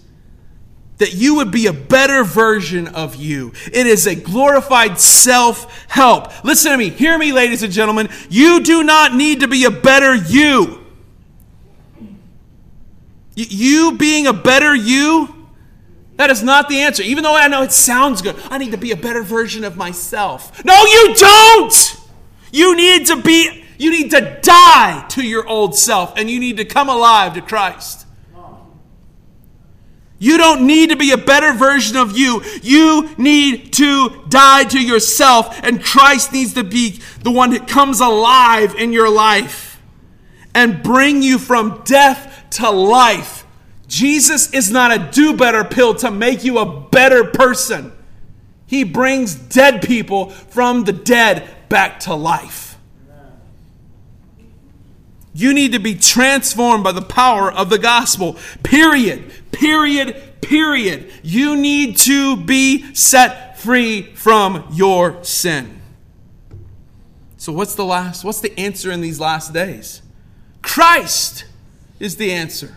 That 0.98 1.14
you 1.14 1.35
would 1.37 1.50
be 1.50 1.66
a 1.66 1.72
better 1.72 2.24
version 2.24 2.88
of 2.88 3.16
you. 3.16 3.52
It 3.70 3.87
is 3.87 4.06
a 4.06 4.14
glorified 4.14 4.98
self 4.98 5.87
help. 5.88 6.44
Listen 6.44 6.72
to 6.72 6.78
me. 6.78 6.88
Hear 6.88 7.18
me, 7.18 7.32
ladies 7.32 7.62
and 7.62 7.72
gentlemen. 7.72 8.09
You 8.30 8.62
do 8.62 8.82
not 8.82 9.14
need 9.14 9.40
to 9.40 9.48
be 9.48 9.64
a 9.64 9.70
better 9.70 10.14
you. 10.14 10.85
You 13.35 13.98
being 13.98 14.26
a 14.26 14.32
better 14.32 14.74
you 14.74 15.37
that 16.16 16.30
is 16.30 16.42
not 16.42 16.68
the 16.68 16.80
answer. 16.80 17.02
Even 17.02 17.24
though 17.24 17.37
I 17.37 17.48
know 17.48 17.62
it 17.62 17.72
sounds 17.72 18.22
good, 18.22 18.37
I 18.50 18.59
need 18.59 18.70
to 18.70 18.78
be 18.78 18.90
a 18.90 18.96
better 18.96 19.22
version 19.22 19.64
of 19.64 19.76
myself. 19.76 20.64
No, 20.64 20.74
you 20.85 21.14
don't! 21.14 22.00
You 22.52 22.74
need 22.74 23.06
to 23.06 23.20
be, 23.20 23.64
you 23.78 23.90
need 23.90 24.11
to 24.12 24.38
die 24.42 25.06
to 25.11 25.22
your 25.22 25.46
old 25.46 25.76
self 25.76 26.14
and 26.16 26.30
you 26.30 26.40
need 26.40 26.56
to 26.56 26.64
come 26.64 26.88
alive 26.88 27.35
to 27.35 27.42
Christ. 27.42 28.06
You 30.18 30.38
don't 30.38 30.66
need 30.66 30.90
to 30.90 30.96
be 30.96 31.11
a 31.11 31.18
better 31.18 31.52
version 31.52 31.96
of 31.96 32.16
you. 32.16 32.42
You 32.62 33.11
need 33.18 33.72
to 33.74 34.24
die 34.29 34.64
to 34.64 34.81
yourself, 34.81 35.61
and 35.62 35.83
Christ 35.83 36.33
needs 36.33 36.55
to 36.55 36.64
be 36.64 37.00
the 37.22 37.31
one 37.31 37.50
that 37.50 37.68
comes 37.68 38.00
alive 38.00 38.74
in 38.76 38.92
your 38.92 39.11
life 39.11 39.81
and 40.55 40.83
bring 40.83 41.22
you 41.22 41.38
from 41.38 41.83
death 41.85 42.44
to 42.50 42.70
life 42.70 43.46
Jesus 43.88 44.52
is 44.52 44.70
not 44.70 44.92
a 44.92 45.11
do 45.11 45.37
better 45.37 45.64
pill 45.64 45.94
to 45.96 46.11
make 46.11 46.44
you 46.44 46.59
a 46.59 46.81
better 46.81 47.24
person. 47.24 47.92
He 48.66 48.83
brings 48.83 49.35
dead 49.35 49.83
people 49.83 50.31
from 50.31 50.85
the 50.85 50.92
dead 50.92 51.48
back 51.68 52.00
to 52.00 52.14
life. 52.14 52.79
You 55.33 55.52
need 55.52 55.72
to 55.72 55.79
be 55.79 55.94
transformed 55.94 56.83
by 56.83 56.92
the 56.92 57.02
power 57.02 57.52
of 57.52 57.68
the 57.68 57.79
gospel. 57.79 58.37
Period. 58.62 59.31
Period. 59.57 60.23
Period. 60.42 61.11
You 61.23 61.57
need 61.57 61.97
to 61.99 62.37
be 62.37 62.95
set 62.95 63.59
free 63.59 64.03
from 64.14 64.69
your 64.73 65.25
sin. 65.25 65.81
So, 67.38 67.53
what's 67.53 67.75
the 67.75 67.85
last? 67.85 68.23
What's 68.23 68.40
the 68.40 68.59
answer 68.59 68.90
in 68.90 69.01
these 69.01 69.19
last 69.19 69.53
days? 69.53 70.03
Christ 70.61 71.47
is 71.99 72.16
the 72.16 72.33
answer. 72.33 72.77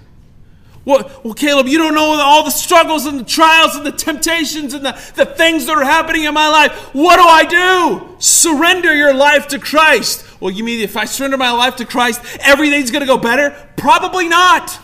Well, 0.86 1.04
Caleb, 1.36 1.68
you 1.68 1.78
don't 1.78 1.94
know 1.94 2.20
all 2.22 2.44
the 2.44 2.50
struggles 2.50 3.06
and 3.06 3.20
the 3.20 3.26
trials 3.26 3.76
and 3.76 3.86
the 3.86 3.92
temptations 3.92 4.74
and 4.74 4.86
the, 4.86 4.94
the 5.16 5.26
things 5.26 5.66
that 5.66 5.78
are 5.78 5.84
happening 5.84 6.24
in 6.24 6.34
my 6.34 6.48
life. 6.48 6.72
What 6.96 7.18
do 7.18 7.24
I 7.24 7.46
do? 7.46 8.16
Surrender 8.20 8.96
your 8.96 9.14
life 9.14 9.50
to 9.50 9.60
Christ. 9.60 10.26
Well, 10.40 10.52
you 10.52 10.64
mean 10.64 10.80
if 10.80 10.96
I 10.96 11.06
surrender 11.06 11.38
my 11.38 11.52
life 11.52 11.76
to 11.76 11.86
Christ, 11.86 12.22
everything's 12.40 12.90
going 12.90 13.02
to 13.02 13.08
go 13.08 13.18
better? 13.18 13.52
Probably 13.76 14.30
not. 14.30 14.80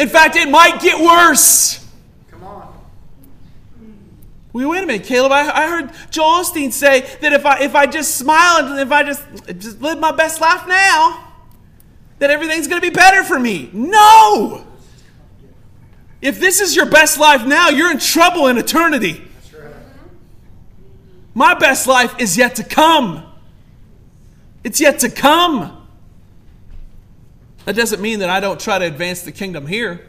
In 0.00 0.08
fact, 0.08 0.34
it 0.34 0.48
might 0.48 0.80
get 0.80 0.98
worse. 0.98 1.86
Come 2.30 2.42
on. 2.42 2.74
Wait, 4.50 4.64
wait 4.64 4.82
a 4.82 4.86
minute, 4.86 5.04
Caleb. 5.04 5.30
I, 5.30 5.50
I 5.50 5.68
heard 5.68 5.90
Joel 6.10 6.42
Osteen 6.42 6.72
say 6.72 7.02
that 7.20 7.34
if 7.34 7.44
I 7.44 7.58
if 7.58 7.74
I 7.74 7.84
just 7.84 8.16
smile 8.16 8.64
and 8.64 8.80
if 8.80 8.90
I 8.90 9.02
just 9.02 9.22
just 9.58 9.82
live 9.82 9.98
my 9.98 10.10
best 10.10 10.40
life 10.40 10.66
now, 10.66 11.32
that 12.18 12.30
everything's 12.30 12.66
going 12.66 12.80
to 12.80 12.90
be 12.90 12.94
better 12.94 13.22
for 13.22 13.38
me. 13.38 13.68
No! 13.74 14.66
If 16.22 16.40
this 16.40 16.62
is 16.62 16.74
your 16.74 16.86
best 16.86 17.18
life 17.18 17.46
now, 17.46 17.68
you're 17.68 17.90
in 17.90 17.98
trouble 17.98 18.46
in 18.46 18.56
eternity. 18.56 19.22
My 21.34 21.52
best 21.52 21.86
life 21.86 22.14
is 22.18 22.38
yet 22.38 22.56
to 22.56 22.64
come. 22.64 23.22
It's 24.64 24.80
yet 24.80 25.00
to 25.00 25.10
come. 25.10 25.79
That 27.64 27.76
doesn't 27.76 28.00
mean 28.00 28.20
that 28.20 28.30
I 28.30 28.40
don't 28.40 28.58
try 28.58 28.78
to 28.78 28.84
advance 28.84 29.22
the 29.22 29.32
kingdom 29.32 29.66
here. 29.66 30.06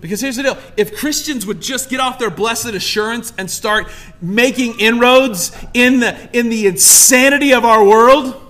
Because 0.00 0.20
here's 0.20 0.36
the 0.36 0.42
deal 0.42 0.58
if 0.76 0.96
Christians 0.96 1.44
would 1.46 1.60
just 1.60 1.90
get 1.90 2.00
off 2.00 2.18
their 2.18 2.30
blessed 2.30 2.68
assurance 2.68 3.32
and 3.36 3.50
start 3.50 3.86
making 4.20 4.80
inroads 4.80 5.56
in 5.74 6.00
the, 6.00 6.28
in 6.36 6.48
the 6.48 6.66
insanity 6.66 7.52
of 7.52 7.64
our 7.64 7.84
world, 7.84 8.49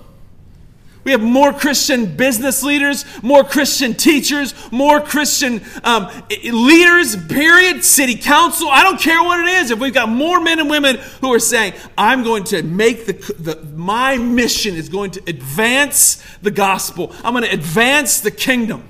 we 1.03 1.11
have 1.11 1.21
more 1.21 1.51
Christian 1.51 2.15
business 2.15 2.61
leaders, 2.61 3.05
more 3.23 3.43
Christian 3.43 3.95
teachers, 3.95 4.53
more 4.71 5.01
Christian 5.01 5.61
um, 5.83 6.11
leaders, 6.43 7.15
period, 7.25 7.83
city 7.83 8.15
council. 8.15 8.69
I 8.69 8.83
don't 8.83 8.99
care 8.99 9.21
what 9.23 9.39
it 9.39 9.47
is. 9.47 9.71
If 9.71 9.79
we've 9.79 9.93
got 9.93 10.09
more 10.09 10.39
men 10.39 10.59
and 10.59 10.69
women 10.69 10.97
who 11.21 11.33
are 11.33 11.39
saying, 11.39 11.73
I'm 11.97 12.23
going 12.23 12.43
to 12.45 12.61
make 12.61 13.07
the, 13.07 13.13
the 13.39 13.63
my 13.75 14.17
mission 14.17 14.75
is 14.75 14.89
going 14.89 15.11
to 15.11 15.23
advance 15.25 16.23
the 16.43 16.51
gospel, 16.51 17.15
I'm 17.23 17.33
going 17.33 17.45
to 17.45 17.53
advance 17.53 18.21
the 18.21 18.31
kingdom. 18.31 18.87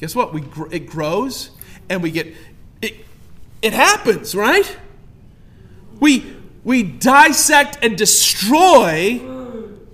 Guess 0.00 0.16
what? 0.16 0.34
We, 0.34 0.42
it 0.72 0.88
grows 0.88 1.50
and 1.88 2.02
we 2.02 2.10
get, 2.10 2.34
it, 2.82 2.96
it 3.62 3.72
happens, 3.72 4.34
right? 4.34 4.76
We, 6.00 6.34
we 6.64 6.82
dissect 6.82 7.78
and 7.82 7.96
destroy 7.96 9.20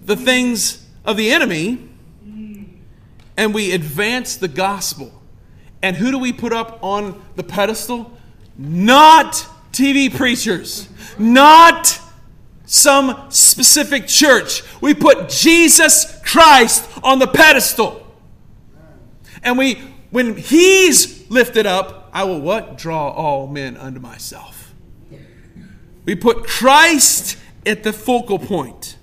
the 0.02 0.16
things 0.16 0.79
of 1.04 1.16
the 1.16 1.30
enemy 1.30 1.88
and 3.36 3.54
we 3.54 3.72
advance 3.72 4.36
the 4.36 4.48
gospel. 4.48 5.12
And 5.82 5.96
who 5.96 6.10
do 6.10 6.18
we 6.18 6.32
put 6.32 6.52
up 6.52 6.78
on 6.82 7.22
the 7.36 7.42
pedestal? 7.42 8.12
Not 8.58 9.46
TV 9.72 10.14
preachers, 10.14 10.88
not 11.18 11.98
some 12.66 13.30
specific 13.30 14.06
church. 14.06 14.62
We 14.80 14.92
put 14.92 15.30
Jesus 15.30 16.20
Christ 16.22 16.88
on 17.02 17.18
the 17.18 17.26
pedestal. 17.26 18.06
And 19.42 19.56
we 19.56 19.76
when 20.10 20.36
he's 20.36 21.30
lifted 21.30 21.66
up, 21.66 22.10
I 22.12 22.24
will 22.24 22.40
what? 22.40 22.76
Draw 22.76 23.10
all 23.10 23.46
men 23.46 23.76
unto 23.76 24.00
myself. 24.00 24.74
We 26.04 26.14
put 26.14 26.44
Christ 26.44 27.38
at 27.64 27.84
the 27.84 27.92
focal 27.92 28.38
point. 28.38 28.96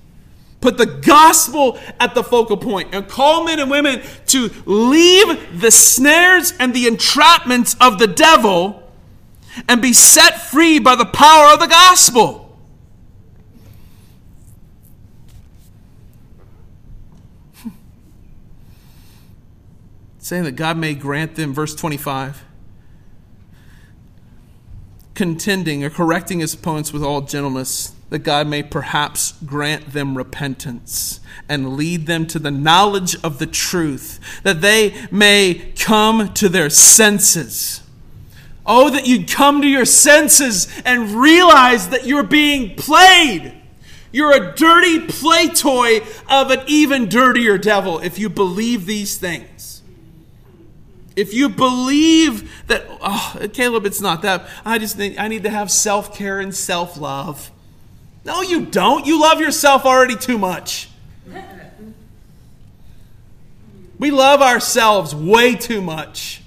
Put 0.60 0.78
the 0.78 0.88
gospel 0.88 1.78
at 2.00 2.16
the 2.16 2.24
focal 2.24 2.58
point 2.58 2.90
and 2.94 3.08
call 3.08 3.44
men 3.44 3.60
and 3.60 3.70
women 3.70 4.02
to 4.28 4.50
leave 4.66 5.62
the 5.62 5.70
snares 5.70 6.52
and 6.60 6.74
the 6.74 6.86
entrapments 6.86 7.76
of 7.80 8.00
the 8.00 8.08
devil 8.08 8.84
and 9.70 9.82
be 9.82 9.94
set 9.94 10.42
free 10.42 10.80
by 10.80 10.96
the 10.96 11.06
power 11.06 11.54
of 11.54 11.60
the 11.60 11.68
gospel. 11.68 12.58
Saying 20.18 20.44
that 20.46 20.54
God 20.54 20.78
may 20.78 20.96
grant 20.96 21.36
them, 21.36 21.54
verse 21.54 21.76
25, 21.76 22.44
contending 25.14 25.84
or 25.84 25.92
correcting 25.92 26.40
his 26.40 26.56
opponents 26.56 26.92
with 26.92 27.04
all 27.04 27.22
gentleness 27.22 27.94
that 28.10 28.20
God 28.20 28.48
may 28.48 28.64
perhaps 28.64 29.34
grant 29.46 29.92
them 29.92 30.16
repentance 30.16 31.20
and 31.50 31.76
lead 31.76 32.08
them 32.08 32.26
to 32.28 32.40
the 32.40 32.52
knowledge 32.52 33.16
of 33.24 33.40
the 33.40 33.48
truth, 33.48 34.20
that 34.44 34.62
they 34.62 35.08
may 35.12 35.74
come 35.78 36.34
to 36.34 36.50
their 36.50 36.70
senses. 36.70 37.82
Oh, 38.66 38.90
that 38.90 39.08
you'd 39.08 39.30
come 39.30 39.62
to 39.62 39.68
your 39.68 39.86
senses 39.86 40.68
and 40.86 41.12
realize 41.12 41.90
that 41.90 42.06
you're 42.06 42.24
being 42.24 42.76
played. 42.76 43.54
You're 44.12 44.34
a 44.34 44.56
dirty 44.56 45.08
play 45.08 45.48
toy 45.48 46.02
of 46.30 46.52
an 46.52 46.62
even 46.68 47.10
dirtier 47.10 47.58
devil 47.58 48.00
if 48.00 48.18
you 48.18 48.30
believe 48.30 48.86
these 48.86 49.18
things. 49.18 49.82
If 51.16 51.34
you 51.34 51.50
believe 51.50 52.66
that, 52.68 52.86
oh, 53.02 53.48
Caleb, 53.54 53.86
it's 53.86 54.02
not 54.02 54.22
that. 54.22 54.48
I 54.64 54.78
just 54.78 54.98
need, 54.98 55.18
I 55.18 55.28
need 55.28 55.44
to 55.44 55.50
have 55.50 55.72
self 55.72 56.16
care 56.16 56.40
and 56.40 56.54
self 56.56 56.98
love. 56.98 57.52
No, 58.28 58.42
you 58.42 58.66
don't. 58.66 59.06
You 59.06 59.22
love 59.22 59.40
yourself 59.40 59.86
already 59.86 60.18
too 60.18 60.38
much. 60.38 60.90
We 63.98 64.12
love 64.12 64.42
ourselves 64.42 65.16
way 65.16 65.56
too 65.56 65.82
much. 65.82 66.42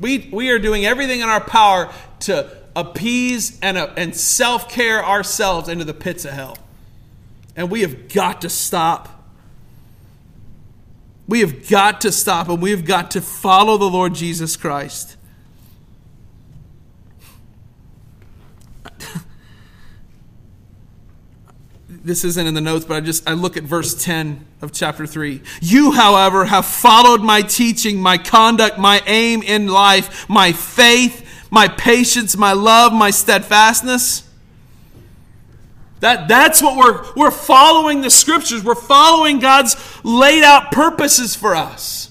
We, 0.00 0.28
we 0.32 0.50
are 0.50 0.58
doing 0.58 0.84
everything 0.84 1.20
in 1.20 1.28
our 1.28 1.40
power 1.40 1.92
to 2.20 2.50
appease 2.74 3.56
and, 3.62 3.78
uh, 3.78 3.92
and 3.96 4.16
self 4.16 4.68
care 4.68 5.02
ourselves 5.04 5.68
into 5.68 5.84
the 5.84 5.94
pits 5.94 6.24
of 6.24 6.32
hell. 6.32 6.58
And 7.54 7.70
we 7.70 7.82
have 7.82 8.08
got 8.08 8.40
to 8.40 8.50
stop. 8.50 9.24
We 11.28 11.38
have 11.38 11.68
got 11.68 12.00
to 12.00 12.10
stop 12.10 12.48
and 12.48 12.60
we 12.60 12.72
have 12.72 12.84
got 12.84 13.12
to 13.12 13.20
follow 13.20 13.78
the 13.78 13.88
Lord 13.88 14.14
Jesus 14.14 14.56
Christ. 14.56 15.16
This 22.02 22.24
isn't 22.24 22.46
in 22.46 22.54
the 22.54 22.60
notes, 22.60 22.84
but 22.84 22.96
I 22.96 23.00
just 23.00 23.28
I 23.28 23.34
look 23.34 23.56
at 23.56 23.62
verse 23.62 24.02
10 24.02 24.46
of 24.62 24.72
chapter 24.72 25.06
3. 25.06 25.42
You, 25.60 25.92
however, 25.92 26.46
have 26.46 26.64
followed 26.64 27.22
my 27.22 27.42
teaching, 27.42 28.00
my 28.00 28.16
conduct, 28.16 28.78
my 28.78 29.02
aim 29.06 29.42
in 29.42 29.68
life, 29.68 30.28
my 30.28 30.52
faith, 30.52 31.26
my 31.50 31.68
patience, 31.68 32.36
my 32.36 32.52
love, 32.52 32.92
my 32.92 33.10
steadfastness. 33.10 34.26
That, 36.00 36.28
that's 36.28 36.62
what 36.62 36.78
we're, 36.78 37.12
we're 37.14 37.30
following 37.30 38.00
the 38.00 38.08
scriptures. 38.08 38.64
We're 38.64 38.74
following 38.74 39.38
God's 39.38 39.76
laid 40.02 40.42
out 40.42 40.72
purposes 40.72 41.36
for 41.36 41.54
us. 41.54 42.10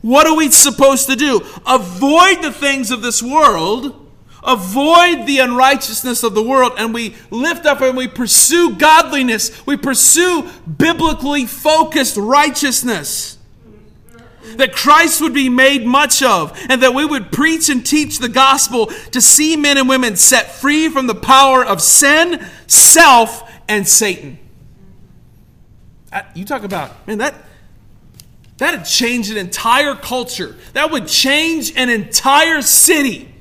What 0.00 0.26
are 0.26 0.36
we 0.36 0.50
supposed 0.50 1.08
to 1.08 1.16
do? 1.16 1.36
Avoid 1.64 2.42
the 2.42 2.52
things 2.52 2.90
of 2.90 3.02
this 3.02 3.22
world 3.22 4.07
avoid 4.44 5.26
the 5.26 5.38
unrighteousness 5.40 6.22
of 6.22 6.34
the 6.34 6.42
world 6.42 6.72
and 6.78 6.94
we 6.94 7.14
lift 7.30 7.66
up 7.66 7.80
and 7.80 7.96
we 7.96 8.08
pursue 8.08 8.76
godliness. 8.76 9.66
We 9.66 9.76
pursue 9.76 10.48
biblically 10.66 11.46
focused 11.46 12.16
righteousness. 12.16 13.38
That 14.56 14.72
Christ 14.72 15.20
would 15.20 15.34
be 15.34 15.50
made 15.50 15.84
much 15.84 16.22
of, 16.22 16.58
and 16.70 16.82
that 16.82 16.94
we 16.94 17.04
would 17.04 17.30
preach 17.30 17.68
and 17.68 17.84
teach 17.84 18.18
the 18.18 18.30
gospel 18.30 18.86
to 18.86 19.20
see 19.20 19.56
men 19.56 19.76
and 19.76 19.88
women 19.88 20.16
set 20.16 20.50
free 20.50 20.88
from 20.88 21.06
the 21.06 21.14
power 21.14 21.62
of 21.62 21.82
sin, 21.82 22.44
self, 22.66 23.48
and 23.68 23.86
Satan. 23.86 24.38
Uh, 26.10 26.22
you 26.34 26.46
talk 26.46 26.64
about, 26.64 27.06
man, 27.06 27.18
that 27.18 27.34
that'd 28.56 28.86
change 28.86 29.30
an 29.30 29.36
entire 29.36 29.94
culture. 29.94 30.56
That 30.72 30.90
would 30.90 31.06
change 31.06 31.76
an 31.76 31.90
entire 31.90 32.62
city 32.62 33.34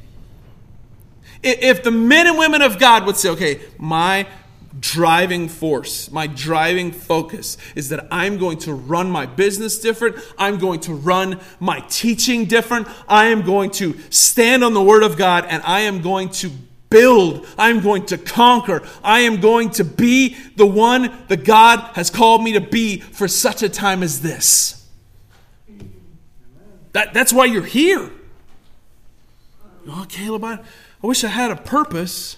if 1.43 1.83
the 1.83 1.91
men 1.91 2.27
and 2.27 2.37
women 2.37 2.61
of 2.61 2.79
God 2.79 3.05
would 3.05 3.17
say, 3.17 3.29
okay, 3.29 3.61
my 3.77 4.27
driving 4.79 5.47
force, 5.47 6.11
my 6.11 6.27
driving 6.27 6.91
focus 6.91 7.57
is 7.75 7.89
that 7.89 8.07
I'm 8.11 8.37
going 8.37 8.59
to 8.59 8.73
run 8.73 9.09
my 9.09 9.25
business 9.25 9.79
different. 9.79 10.17
I'm 10.37 10.57
going 10.57 10.79
to 10.81 10.93
run 10.93 11.39
my 11.59 11.79
teaching 11.89 12.45
different. 12.45 12.87
I 13.07 13.27
am 13.27 13.43
going 13.43 13.71
to 13.71 13.97
stand 14.09 14.63
on 14.63 14.73
the 14.73 14.81
Word 14.81 15.03
of 15.03 15.17
God 15.17 15.45
and 15.49 15.63
I 15.63 15.81
am 15.81 16.01
going 16.01 16.29
to 16.29 16.51
build. 16.89 17.47
I'm 17.57 17.81
going 17.81 18.05
to 18.07 18.17
conquer. 18.17 18.87
I 19.03 19.21
am 19.21 19.41
going 19.41 19.71
to 19.71 19.83
be 19.83 20.35
the 20.55 20.65
one 20.65 21.17
that 21.27 21.43
God 21.43 21.79
has 21.95 22.09
called 22.09 22.43
me 22.43 22.53
to 22.53 22.61
be 22.61 22.99
for 22.99 23.27
such 23.27 23.63
a 23.63 23.69
time 23.69 24.03
as 24.03 24.21
this. 24.21 24.87
That, 26.93 27.13
that's 27.13 27.33
why 27.33 27.45
you're 27.45 27.63
here. 27.63 28.11
Oh, 29.89 30.05
Caleb, 30.09 30.43
I, 30.43 30.59
I 31.03 31.07
wish 31.07 31.23
I 31.23 31.29
had 31.29 31.51
a 31.51 31.55
purpose. 31.55 32.37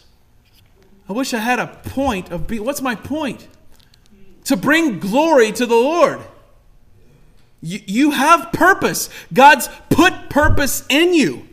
I 1.08 1.14
wish 1.14 1.34
I 1.34 1.40
had 1.40 1.60
a 1.60 1.68
point 1.68 2.32
of 2.32 2.48
being. 2.48 2.64
What's 2.64 2.82
my 2.82 2.96
point? 2.96 3.48
To 4.46 4.58
bring 4.58 5.00
glory 5.00 5.52
to 5.52 5.66
the 5.66 5.76
Lord. 5.76 6.20
You, 7.62 7.80
you 7.86 8.12
have 8.12 8.52
purpose. 8.52 9.10
God's 9.34 9.70
put 9.90 10.30
purpose 10.30 10.86
in 10.90 11.14
you. 11.14 11.48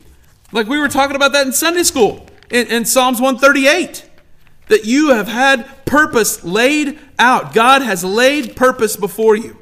Like 0.53 0.67
we 0.67 0.79
were 0.79 0.89
talking 0.89 1.17
about 1.17 1.33
that 1.33 1.47
in 1.47 1.53
Sunday 1.53 1.83
school 1.83 2.27
in, 2.51 2.67
in 2.69 2.85
Psalms 2.85 3.21
138. 3.21 4.05
That 4.69 4.85
you 4.85 5.11
have 5.11 5.29
had 5.29 5.85
purpose 5.85 6.43
laid 6.45 6.99
out. 7.19 7.55
God 7.55 7.83
has 7.83 8.03
laid 8.03 8.57
purpose 8.57 8.97
before 8.97 9.37
you. 9.37 9.57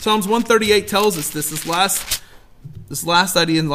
Psalms 0.00 0.26
138 0.26 0.88
tells 0.88 1.16
us 1.16 1.30
this, 1.30 1.50
this 1.50 1.66
last, 1.66 2.22
this 2.88 3.04
last 3.04 3.36
idea 3.36 3.60
in 3.60 3.68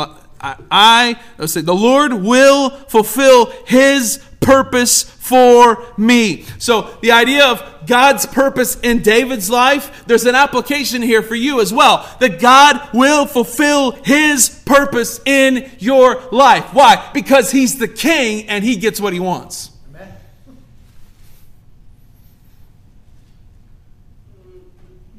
I, 0.72 1.20
I 1.40 1.46
say, 1.46 1.62
the 1.62 1.76
Lord 1.76 2.14
will 2.14 2.70
fulfill 2.70 3.48
his 3.66 4.20
purpose 4.42 5.04
for 5.04 5.84
me. 5.98 6.46
So, 6.60 6.96
the 7.02 7.12
idea 7.12 7.46
of 7.46 7.88
God's 7.88 8.26
purpose 8.28 8.80
in 8.80 9.02
David's 9.02 9.50
life, 9.50 10.06
there's 10.06 10.26
an 10.26 10.36
application 10.36 11.02
here 11.02 11.24
for 11.24 11.36
you 11.36 11.62
as 11.62 11.74
well. 11.74 12.08
That 12.20 12.40
God 12.40 12.90
will 12.94 13.26
fulfill 13.26 13.92
his 13.92 14.50
purpose 14.66 15.20
in 15.26 15.72
your 15.80 16.22
life. 16.32 16.74
Why? 16.74 17.10
Because 17.14 17.52
he's 17.52 17.80
the 17.80 17.88
king 17.88 18.48
and 18.48 18.64
he 18.64 18.76
gets 18.76 19.02
what 19.02 19.14
he 19.14 19.20
wants. 19.20 19.72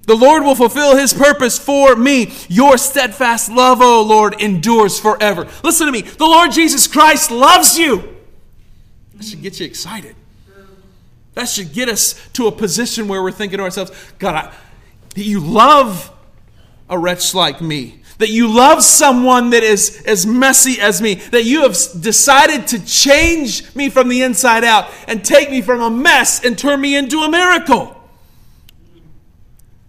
The 0.07 0.15
Lord 0.15 0.45
will 0.45 0.55
fulfill 0.55 0.97
his 0.97 1.13
purpose 1.13 1.59
for 1.59 1.97
me. 1.97 2.33
Your 2.49 2.79
steadfast 2.79 3.51
love, 3.51 3.81
O 3.81 4.03
Lord, 4.03 4.41
endures 4.41 4.99
forever. 4.99 5.49
Listen 5.63 5.87
to 5.87 5.93
me. 5.93 6.03
The 6.03 6.25
Lord 6.25 6.53
Jesus 6.53 6.87
Christ 6.87 7.31
loves 7.31 7.77
you. 7.77 8.17
That 9.15 9.25
should 9.25 9.43
get 9.43 9.59
you 9.59 9.67
excited. 9.67 10.15
That 11.35 11.49
should 11.49 11.73
get 11.73 11.89
us 11.89 12.15
to 12.35 12.47
a 12.47 12.53
position 12.53 13.09
where 13.09 13.23
we're 13.23 13.33
thinking 13.33 13.59
to 13.59 13.65
ourselves, 13.65 13.91
God, 14.19 14.35
I, 14.35 14.55
that 15.15 15.25
you 15.25 15.41
love 15.41 16.11
a 16.89 16.99
wretch 16.99 17.35
like 17.35 17.61
me. 17.61 18.01
That 18.19 18.31
you 18.31 18.49
love 18.55 18.83
someone 18.83 19.51
that 19.51 19.63
is 19.63 20.03
as 20.07 20.25
messy 20.25 20.81
as 20.81 21.03
me. 21.03 21.17
That 21.17 21.45
you 21.45 21.63
have 21.63 21.77
decided 22.01 22.69
to 22.69 22.85
change 22.87 23.75
me 23.75 23.91
from 23.91 24.09
the 24.09 24.23
inside 24.23 24.65
out 24.65 24.89
and 25.09 25.23
take 25.25 25.51
me 25.51 25.61
from 25.61 25.81
a 25.81 25.91
mess 25.91 26.45
and 26.45 26.57
turn 26.57 26.81
me 26.81 26.97
into 26.97 27.21
a 27.21 27.31
miracle. 27.31 27.96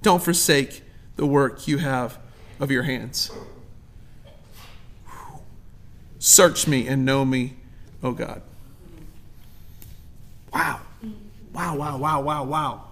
Don't 0.01 0.21
forsake 0.21 0.83
the 1.15 1.25
work 1.25 1.67
you 1.67 1.79
have 1.79 2.19
of 2.59 2.71
your 2.71 2.83
hands. 2.83 3.31
Search 6.19 6.67
me 6.67 6.87
and 6.87 7.05
know 7.05 7.25
me, 7.25 7.55
oh 8.01 8.11
God. 8.11 8.41
Wow. 10.53 10.81
Wow, 11.53 11.75
wow, 11.75 11.97
wow, 11.97 12.21
wow, 12.21 12.43
wow. 12.43 12.83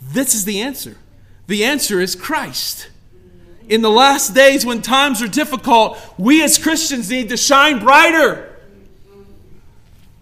This 0.00 0.34
is 0.34 0.44
the 0.44 0.60
answer. 0.60 0.96
The 1.46 1.64
answer 1.64 2.00
is 2.00 2.14
Christ. 2.14 2.90
In 3.68 3.82
the 3.82 3.90
last 3.90 4.34
days 4.34 4.66
when 4.66 4.82
times 4.82 5.22
are 5.22 5.28
difficult, 5.28 5.98
we 6.18 6.42
as 6.42 6.58
Christians 6.58 7.10
need 7.10 7.28
to 7.28 7.36
shine 7.36 7.78
brighter. 7.78 8.56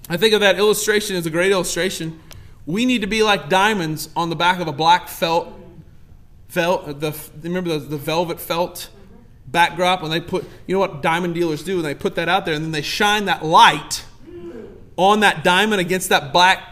I 0.09 0.17
think 0.17 0.35
of 0.35 0.41
that 0.41 0.59
illustration 0.59 1.17
as 1.17 1.27
a 1.27 1.31
great 1.31 1.53
illustration. 1.53 2.21
We 2.67 2.85
need 2.85 3.01
to 3.03 3.07
be 3.07 3.23
like 3.23 3.49
diamonds 3.49 4.11
on 4.15 4.31
the 4.31 4.37
back 4.37 4.61
of 4.61 4.69
a 4.69 4.73
black 4.73 5.09
felt 5.09 5.58
felt 6.49 7.01
the 7.01 7.15
remember 7.43 7.79
the, 7.79 7.79
the 7.79 7.97
velvet 7.97 8.41
felt 8.41 8.91
backdrop? 9.47 10.03
When 10.03 10.11
they 10.11 10.21
put 10.21 10.45
you 10.67 10.75
know 10.75 10.81
what 10.81 11.03
diamond 11.03 11.35
dealers 11.35 11.63
do? 11.63 11.77
When 11.77 11.85
they 11.85 11.95
put 11.95 12.15
that 12.17 12.29
out 12.29 12.45
there 12.45 12.55
and 12.55 12.65
then 12.65 12.73
they 12.73 12.83
shine 12.83 13.27
that 13.27 13.45
light 13.45 14.05
on 14.97 15.21
that 15.21 15.45
diamond 15.45 15.81
against 15.81 16.09
that 16.09 16.33
black 16.33 16.63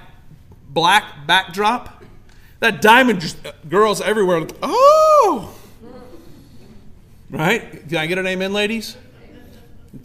black 0.68 1.26
backdrop 1.26 2.04
that 2.60 2.82
diamond 2.82 3.20
just 3.20 3.44
uh, 3.46 3.52
girls 3.68 4.00
everywhere 4.00 4.46
oh! 4.62 5.54
Right? 7.30 7.88
Can 7.88 7.96
i 7.96 8.06
get 8.06 8.18
an 8.18 8.26
amen 8.26 8.52
ladies? 8.52 8.96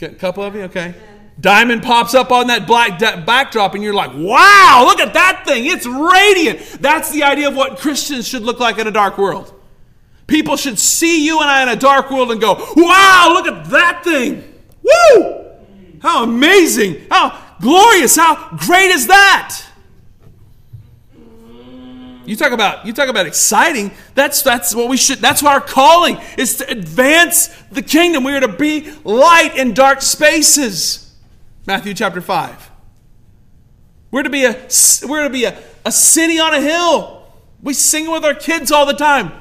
A 0.02 0.10
couple 0.10 0.44
of 0.44 0.56
you? 0.56 0.62
Okay. 0.64 0.96
Diamond 1.40 1.84
pops 1.84 2.14
up 2.14 2.32
on 2.32 2.48
that 2.48 2.66
black 2.68 2.98
de- 2.98 3.22
backdrop 3.26 3.74
and 3.74 3.84
you're 3.84 3.94
like 3.94 4.12
wow 4.14 4.84
look 4.86 5.00
at 5.00 5.14
that 5.14 5.44
thing. 5.46 5.66
It's 5.66 5.86
radiant. 5.86 6.60
That's 6.82 7.12
the 7.12 7.24
idea 7.24 7.48
of 7.48 7.56
what 7.56 7.80
christians 7.80 8.28
should 8.28 8.44
look 8.44 8.60
like 8.60 8.78
in 8.78 8.88
a 8.88 8.92
dark 8.92 9.18
world 9.18 9.54
People 10.32 10.56
should 10.56 10.80
see 10.80 11.26
you 11.26 11.42
and 11.42 11.50
I 11.50 11.62
in 11.62 11.68
a 11.68 11.76
dark 11.76 12.10
world 12.10 12.32
and 12.32 12.40
go, 12.40 12.54
wow, 12.78 13.32
look 13.34 13.48
at 13.48 13.70
that 13.70 14.02
thing. 14.06 14.42
Woo! 14.82 15.46
How 16.02 16.24
amazing. 16.24 17.06
How 17.12 17.38
glorious. 17.60 18.16
How 18.16 18.56
great 18.56 18.92
is 18.92 19.08
that? 19.08 19.62
You 22.26 22.38
talk 22.38 22.54
about 22.54 22.86
you 22.86 22.94
talk 22.94 23.10
about 23.10 23.26
exciting. 23.26 23.92
That's 24.16 24.42
that's 24.42 24.74
what 24.74 24.88
we 24.88 24.96
should 24.96 25.18
that's 25.20 25.44
what 25.44 25.52
our 25.52 25.60
calling 25.60 26.18
is 26.38 26.56
to 26.58 26.72
advance 26.72 27.48
the 27.70 27.82
kingdom. 27.82 28.24
We 28.24 28.32
are 28.32 28.40
to 28.40 28.48
be 28.48 28.90
light 29.04 29.58
in 29.58 29.74
dark 29.74 30.02
spaces. 30.02 31.14
Matthew 31.68 31.94
chapter 31.94 32.22
5. 32.22 32.72
We're 34.12 34.24
to 34.24 34.30
be 34.30 34.46
a 34.46 34.56
we're 35.06 35.24
to 35.24 35.30
be 35.30 35.44
a, 35.44 35.62
a 35.84 35.92
city 35.92 36.40
on 36.40 36.54
a 36.54 36.62
hill. 36.62 37.28
We 37.62 37.74
sing 37.74 38.10
with 38.10 38.24
our 38.24 38.34
kids 38.34 38.72
all 38.72 38.86
the 38.86 38.94
time. 38.94 39.41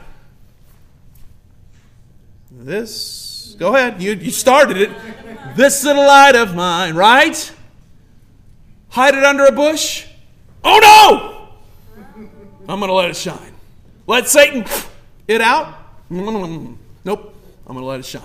This, 2.63 3.57
go 3.59 3.75
ahead, 3.75 4.03
you, 4.03 4.13
you 4.13 4.31
started 4.31 4.77
it. 4.77 4.91
This 5.57 5.83
little 5.83 6.07
light 6.07 6.37
of 6.37 6.55
mine, 6.55 6.95
right? 6.95 7.53
Hide 8.91 9.15
it 9.15 9.25
under 9.25 9.47
a 9.47 9.53
bush? 9.53 10.07
Oh 10.63 10.79
no! 10.79 12.27
I'm 12.69 12.79
going 12.79 12.89
to 12.89 12.95
let 12.95 13.09
it 13.09 13.17
shine. 13.17 13.55
Let 14.07 14.29
Satan 14.29 14.65
it 15.27 15.41
out? 15.41 15.75
Nope, 16.11 17.35
I'm 17.67 17.75
going 17.75 17.79
to 17.79 17.85
let 17.85 18.01
it 18.01 18.07
shine. 18.07 18.23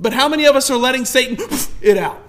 But 0.00 0.12
how 0.12 0.28
many 0.28 0.46
of 0.46 0.56
us 0.56 0.70
are 0.70 0.78
letting 0.78 1.04
Satan 1.04 1.36
it 1.82 1.98
out? 1.98 2.22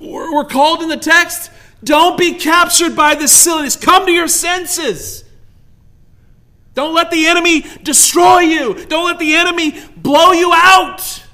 We're 0.00 0.44
called 0.44 0.82
in 0.82 0.88
the 0.88 0.96
text 0.96 1.50
don't 1.82 2.18
be 2.18 2.34
captured 2.34 2.96
by 2.96 3.14
this 3.14 3.32
silliness. 3.32 3.76
Come 3.76 4.06
to 4.06 4.12
your 4.12 4.28
senses. 4.28 5.24
Don't 6.78 6.94
let 6.94 7.10
the 7.10 7.26
enemy 7.26 7.66
destroy 7.82 8.38
you. 8.38 8.86
Don't 8.86 9.04
let 9.04 9.18
the 9.18 9.34
enemy 9.34 9.82
blow 9.96 10.30
you 10.30 10.52
out. 10.54 11.24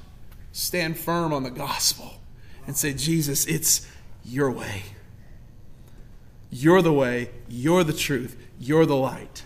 Stand 0.53 0.97
firm 0.97 1.35
on 1.35 1.43
the 1.43 1.51
gospel 1.51 2.15
and 2.67 2.75
say, 2.75 2.95
Jesus, 2.95 3.45
it's 3.45 3.87
your 4.25 4.51
way. 4.51 4.85
You're 6.51 6.81
the 6.81 6.95
way. 6.95 7.29
You're 7.47 7.85
the 7.85 7.93
truth. 7.93 8.39
You're 8.59 8.87
the 8.87 8.97
light. 8.97 9.43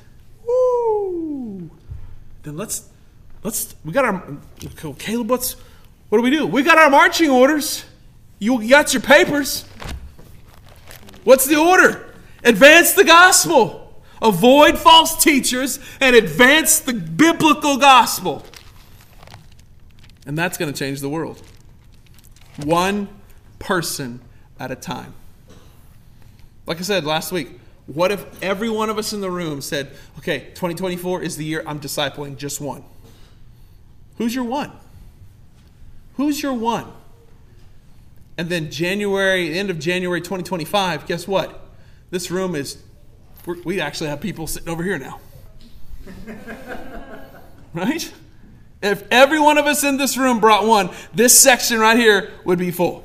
Woo! 0.47 1.69
Then 2.45 2.57
let's 2.57 2.89
let's 3.43 3.75
we 3.85 3.91
got 3.93 4.05
our 4.05 4.37
Caleb. 5.01 5.29
What's 5.29 5.57
what 6.11 6.19
do 6.19 6.23
we 6.23 6.31
do? 6.31 6.47
We 6.47 6.63
got 6.63 6.79
our 6.79 6.91
marching 6.91 7.29
orders. 7.29 7.85
You 8.39 8.69
got 8.69 8.93
your 8.93 9.03
papers. 9.03 9.65
What's 11.25 11.45
the 11.45 11.57
order? 11.57 12.15
Advance 12.45 12.93
the 12.93 13.03
gospel. 13.03 13.88
Avoid 14.23 14.79
false 14.79 15.23
teachers 15.23 15.79
and 16.01 16.17
advance 16.17 16.81
the 16.81 16.93
biblical 16.93 17.77
gospel. 17.77 18.45
And 20.27 20.37
that's 20.37 20.59
going 20.59 20.73
to 20.73 20.79
change 20.79 21.01
the 21.01 21.09
world. 21.09 21.43
One 22.65 23.09
person 23.59 24.21
at 24.59 24.71
a 24.71 24.77
time. 24.77 25.15
Like 26.67 26.79
I 26.79 26.83
said 26.83 27.05
last 27.05 27.33
week, 27.33 27.59
what 27.87 28.13
if 28.13 28.43
every 28.43 28.69
one 28.69 28.91
of 28.91 28.99
us 28.99 29.13
in 29.13 29.23
the 29.23 29.31
room 29.31 29.63
said, 29.63 29.93
okay, 30.19 30.41
2024 30.51 31.23
is 31.23 31.37
the 31.37 31.45
year 31.45 31.63
I'm 31.67 31.81
discipling 31.81 32.37
just 32.37 32.61
one? 32.61 32.85
Who's 34.19 34.35
your 34.35 34.45
one? 34.45 34.73
Who's 36.17 36.43
your 36.43 36.53
one? 36.53 36.93
And 38.37 38.51
then 38.51 38.71
January, 38.71 39.59
end 39.59 39.71
of 39.71 39.79
January 39.79 40.21
2025, 40.21 41.07
guess 41.07 41.27
what? 41.27 41.69
This 42.11 42.31
room 42.31 42.55
is, 42.55 42.83
we 43.65 43.81
actually 43.81 44.11
have 44.11 44.21
people 44.21 44.47
sitting 44.47 44.69
over 44.69 44.83
here 44.83 44.99
now. 44.99 45.21
right? 47.75 48.13
If 48.83 49.05
every 49.11 49.41
one 49.41 49.59
of 49.59 49.67
us 49.67 49.83
in 49.83 49.97
this 49.97 50.17
room 50.17 50.41
brought 50.41 50.67
one, 50.67 50.91
this 51.15 51.39
section 51.39 51.81
right 51.81 51.97
here 51.97 52.31
would 52.45 52.59
be 52.59 52.71
full. 52.71 53.05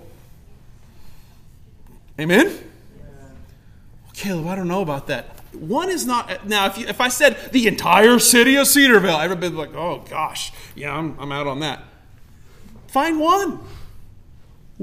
Amen? 2.20 2.48
Yeah. 2.48 3.04
Caleb, 4.14 4.48
I 4.48 4.56
don't 4.56 4.68
know 4.68 4.82
about 4.82 5.08
that. 5.08 5.26
One 5.54 5.90
is 5.90 6.06
not. 6.06 6.48
Now, 6.48 6.68
if, 6.68 6.78
you, 6.78 6.88
if 6.88 7.02
I 7.02 7.08
said 7.08 7.52
the 7.52 7.68
entire 7.68 8.20
city 8.20 8.56
of 8.56 8.68
Cedar 8.68 9.00
Vale, 9.00 9.18
everybody's 9.18 9.56
like, 9.56 9.76
oh 9.76 10.04
gosh, 10.10 10.52
yeah, 10.76 10.96
I'm, 10.96 11.20
I'm 11.20 11.32
out 11.32 11.48
on 11.48 11.60
that. 11.60 11.84
Find 12.88 13.20
one. 13.20 13.60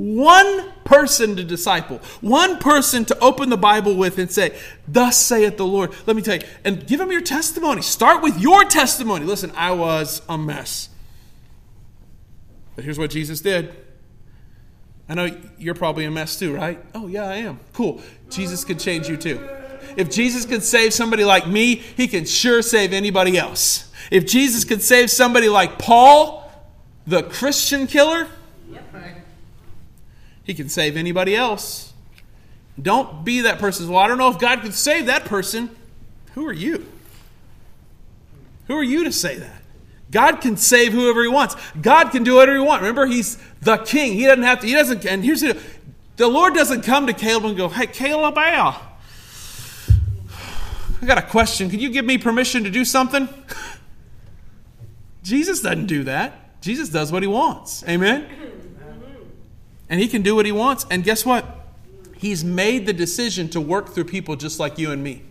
One 0.01 0.73
person 0.85 1.37
to 1.37 1.45
disciple, 1.45 1.99
one 2.23 2.59
person 2.59 3.05
to 3.05 3.19
open 3.19 3.51
the 3.51 3.59
Bible 3.59 3.95
with 3.95 4.17
and 4.19 4.33
say, 4.33 4.59
Thus 4.89 5.19
saith 5.19 5.59
the 5.59 5.67
Lord. 5.67 5.93
Let 6.07 6.17
me 6.17 6.23
tell 6.23 6.37
you, 6.37 6.43
and 6.65 6.87
give 6.87 6.99
them 6.99 7.13
your 7.13 7.21
testimony. 7.21 7.83
Start 7.83 8.23
with 8.23 8.41
your 8.41 8.65
testimony. 8.65 9.27
Listen, 9.27 9.53
I 9.55 9.73
was 9.73 10.23
a 10.27 10.39
mess. 10.39 10.89
But 12.77 12.85
here's 12.85 12.99
what 12.99 13.11
Jesus 13.11 13.43
did. 13.43 13.75
I 15.07 15.13
know 15.13 15.37
you're 15.59 15.75
probably 15.75 16.07
a 16.07 16.11
mess 16.11 16.39
too, 16.39 16.55
right? 16.55 16.83
Oh, 16.95 17.07
yeah, 17.07 17.25
I 17.25 17.35
am. 17.35 17.61
Cool. 17.75 18.01
Jesus 18.31 18.65
could 18.65 18.79
change 18.79 19.07
you 19.07 19.19
too. 19.19 19.47
If 19.99 20.11
Jesus 20.11 20.47
could 20.47 20.63
save 20.63 20.95
somebody 20.95 21.25
like 21.25 21.47
me, 21.47 21.75
he 21.75 22.09
can 22.09 22.25
sure 22.25 22.63
save 22.63 22.95
anybody 22.95 23.37
else. 23.37 23.93
If 24.11 24.25
Jesus 24.25 24.65
could 24.65 24.81
save 24.81 25.11
somebody 25.11 25.51
like 25.51 25.79
Paul, 25.79 26.51
the 27.07 27.23
Christian 27.23 27.87
killer, 27.87 28.29
he 30.45 30.55
can 30.55 30.69
save 30.69 30.97
anybody 30.97 31.37
else. 31.37 31.93
Don't 32.81 33.25
be 33.25 33.43
that 33.43 33.59
person. 33.59 33.89
Well, 33.89 33.99
I 33.99 34.09
don't 34.09 34.19
know 34.19 34.31
if 34.31 34.39
God 34.39 34.63
could 34.63 34.75
save 34.75 35.07
that 35.07 35.25
person. 35.25 35.75
Who 36.35 36.47
are 36.47 36.53
you? 36.53 36.87
Who 38.67 38.77
are 38.77 38.85
you 38.85 39.05
to 39.05 39.13
say 39.13 39.37
that? 39.37 39.63
God 40.11 40.41
can 40.41 40.57
save 40.57 40.93
whoever 40.93 41.23
he 41.23 41.29
wants. 41.29 41.57
God 41.81 42.11
can 42.11 42.25
do 42.25 42.37
whatever 42.37 42.59
he 42.59 42.65
wants. 42.65 42.83
Remember, 42.83 43.07
he's 43.07 43.39
the 43.63 43.79
king. 43.79 44.15
He 44.15 44.25
doesn't 44.25 44.43
have 44.43 44.61
to, 44.61 44.67
he 44.67 44.73
doesn't, 44.73 45.07
and 45.07 45.25
here's 45.25 45.41
the, 45.41 45.61
the 46.17 46.29
Lord 46.29 46.55
doesn't 46.55 46.83
come 46.83 47.07
to 47.07 47.13
Caleb 47.13 47.45
and 47.47 47.57
go, 47.57 47.69
hey, 47.69 47.87
Caleb, 47.87 48.37
I, 48.37 48.81
I 51.01 51.07
got 51.07 51.19
a 51.19 51.23
question. 51.23 51.71
Can 51.71 51.81
you 51.81 51.91
give 51.91 52.05
me 52.05 52.19
permission 52.19 52.65
to 52.65 52.71
do 52.71 52.85
something? 52.85 53.29
Jesus 55.23 55.61
doesn't 55.61 55.87
do 55.87 56.05
that. 56.05 56.61
Jesus 56.61 56.89
does 56.89 57.13
what 57.13 57.23
he 57.23 57.29
wants. 57.29 57.85
Amen? 57.89 58.27
And 59.91 60.01
he 60.01 60.09
can 60.09 60.23
do 60.23 60.37
what 60.37 60.47
he 60.47 60.53
wants. 60.53 60.87
And 60.91 61.05
guess 61.05 61.27
what? 61.27 61.59
He's 62.17 62.45
made 62.45 62.87
the 62.87 62.93
decision 62.93 63.49
to 63.51 63.61
work 63.61 63.91
through 63.91 64.05
people 64.05 64.37
just 64.37 64.59
like 64.61 64.79
you 64.79 64.93
and 64.93 65.03
me. 65.03 65.23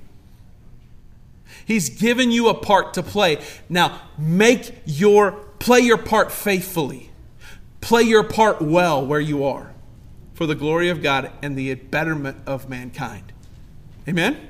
He's 1.65 1.89
given 1.89 2.29
you 2.31 2.49
a 2.49 2.53
part 2.53 2.93
to 2.95 3.03
play. 3.03 3.43
Now, 3.69 4.01
make 4.17 4.75
your 4.85 5.31
play 5.59 5.79
your 5.79 5.97
part 5.97 6.31
faithfully. 6.31 7.09
Play 7.81 8.03
your 8.03 8.23
part 8.23 8.61
well 8.61 9.05
where 9.05 9.19
you 9.19 9.43
are 9.43 9.73
for 10.33 10.45
the 10.45 10.55
glory 10.55 10.89
of 10.89 11.01
God 11.01 11.31
and 11.41 11.57
the 11.57 11.73
betterment 11.75 12.37
of 12.45 12.69
mankind. 12.69 13.31
Amen. 14.07 14.48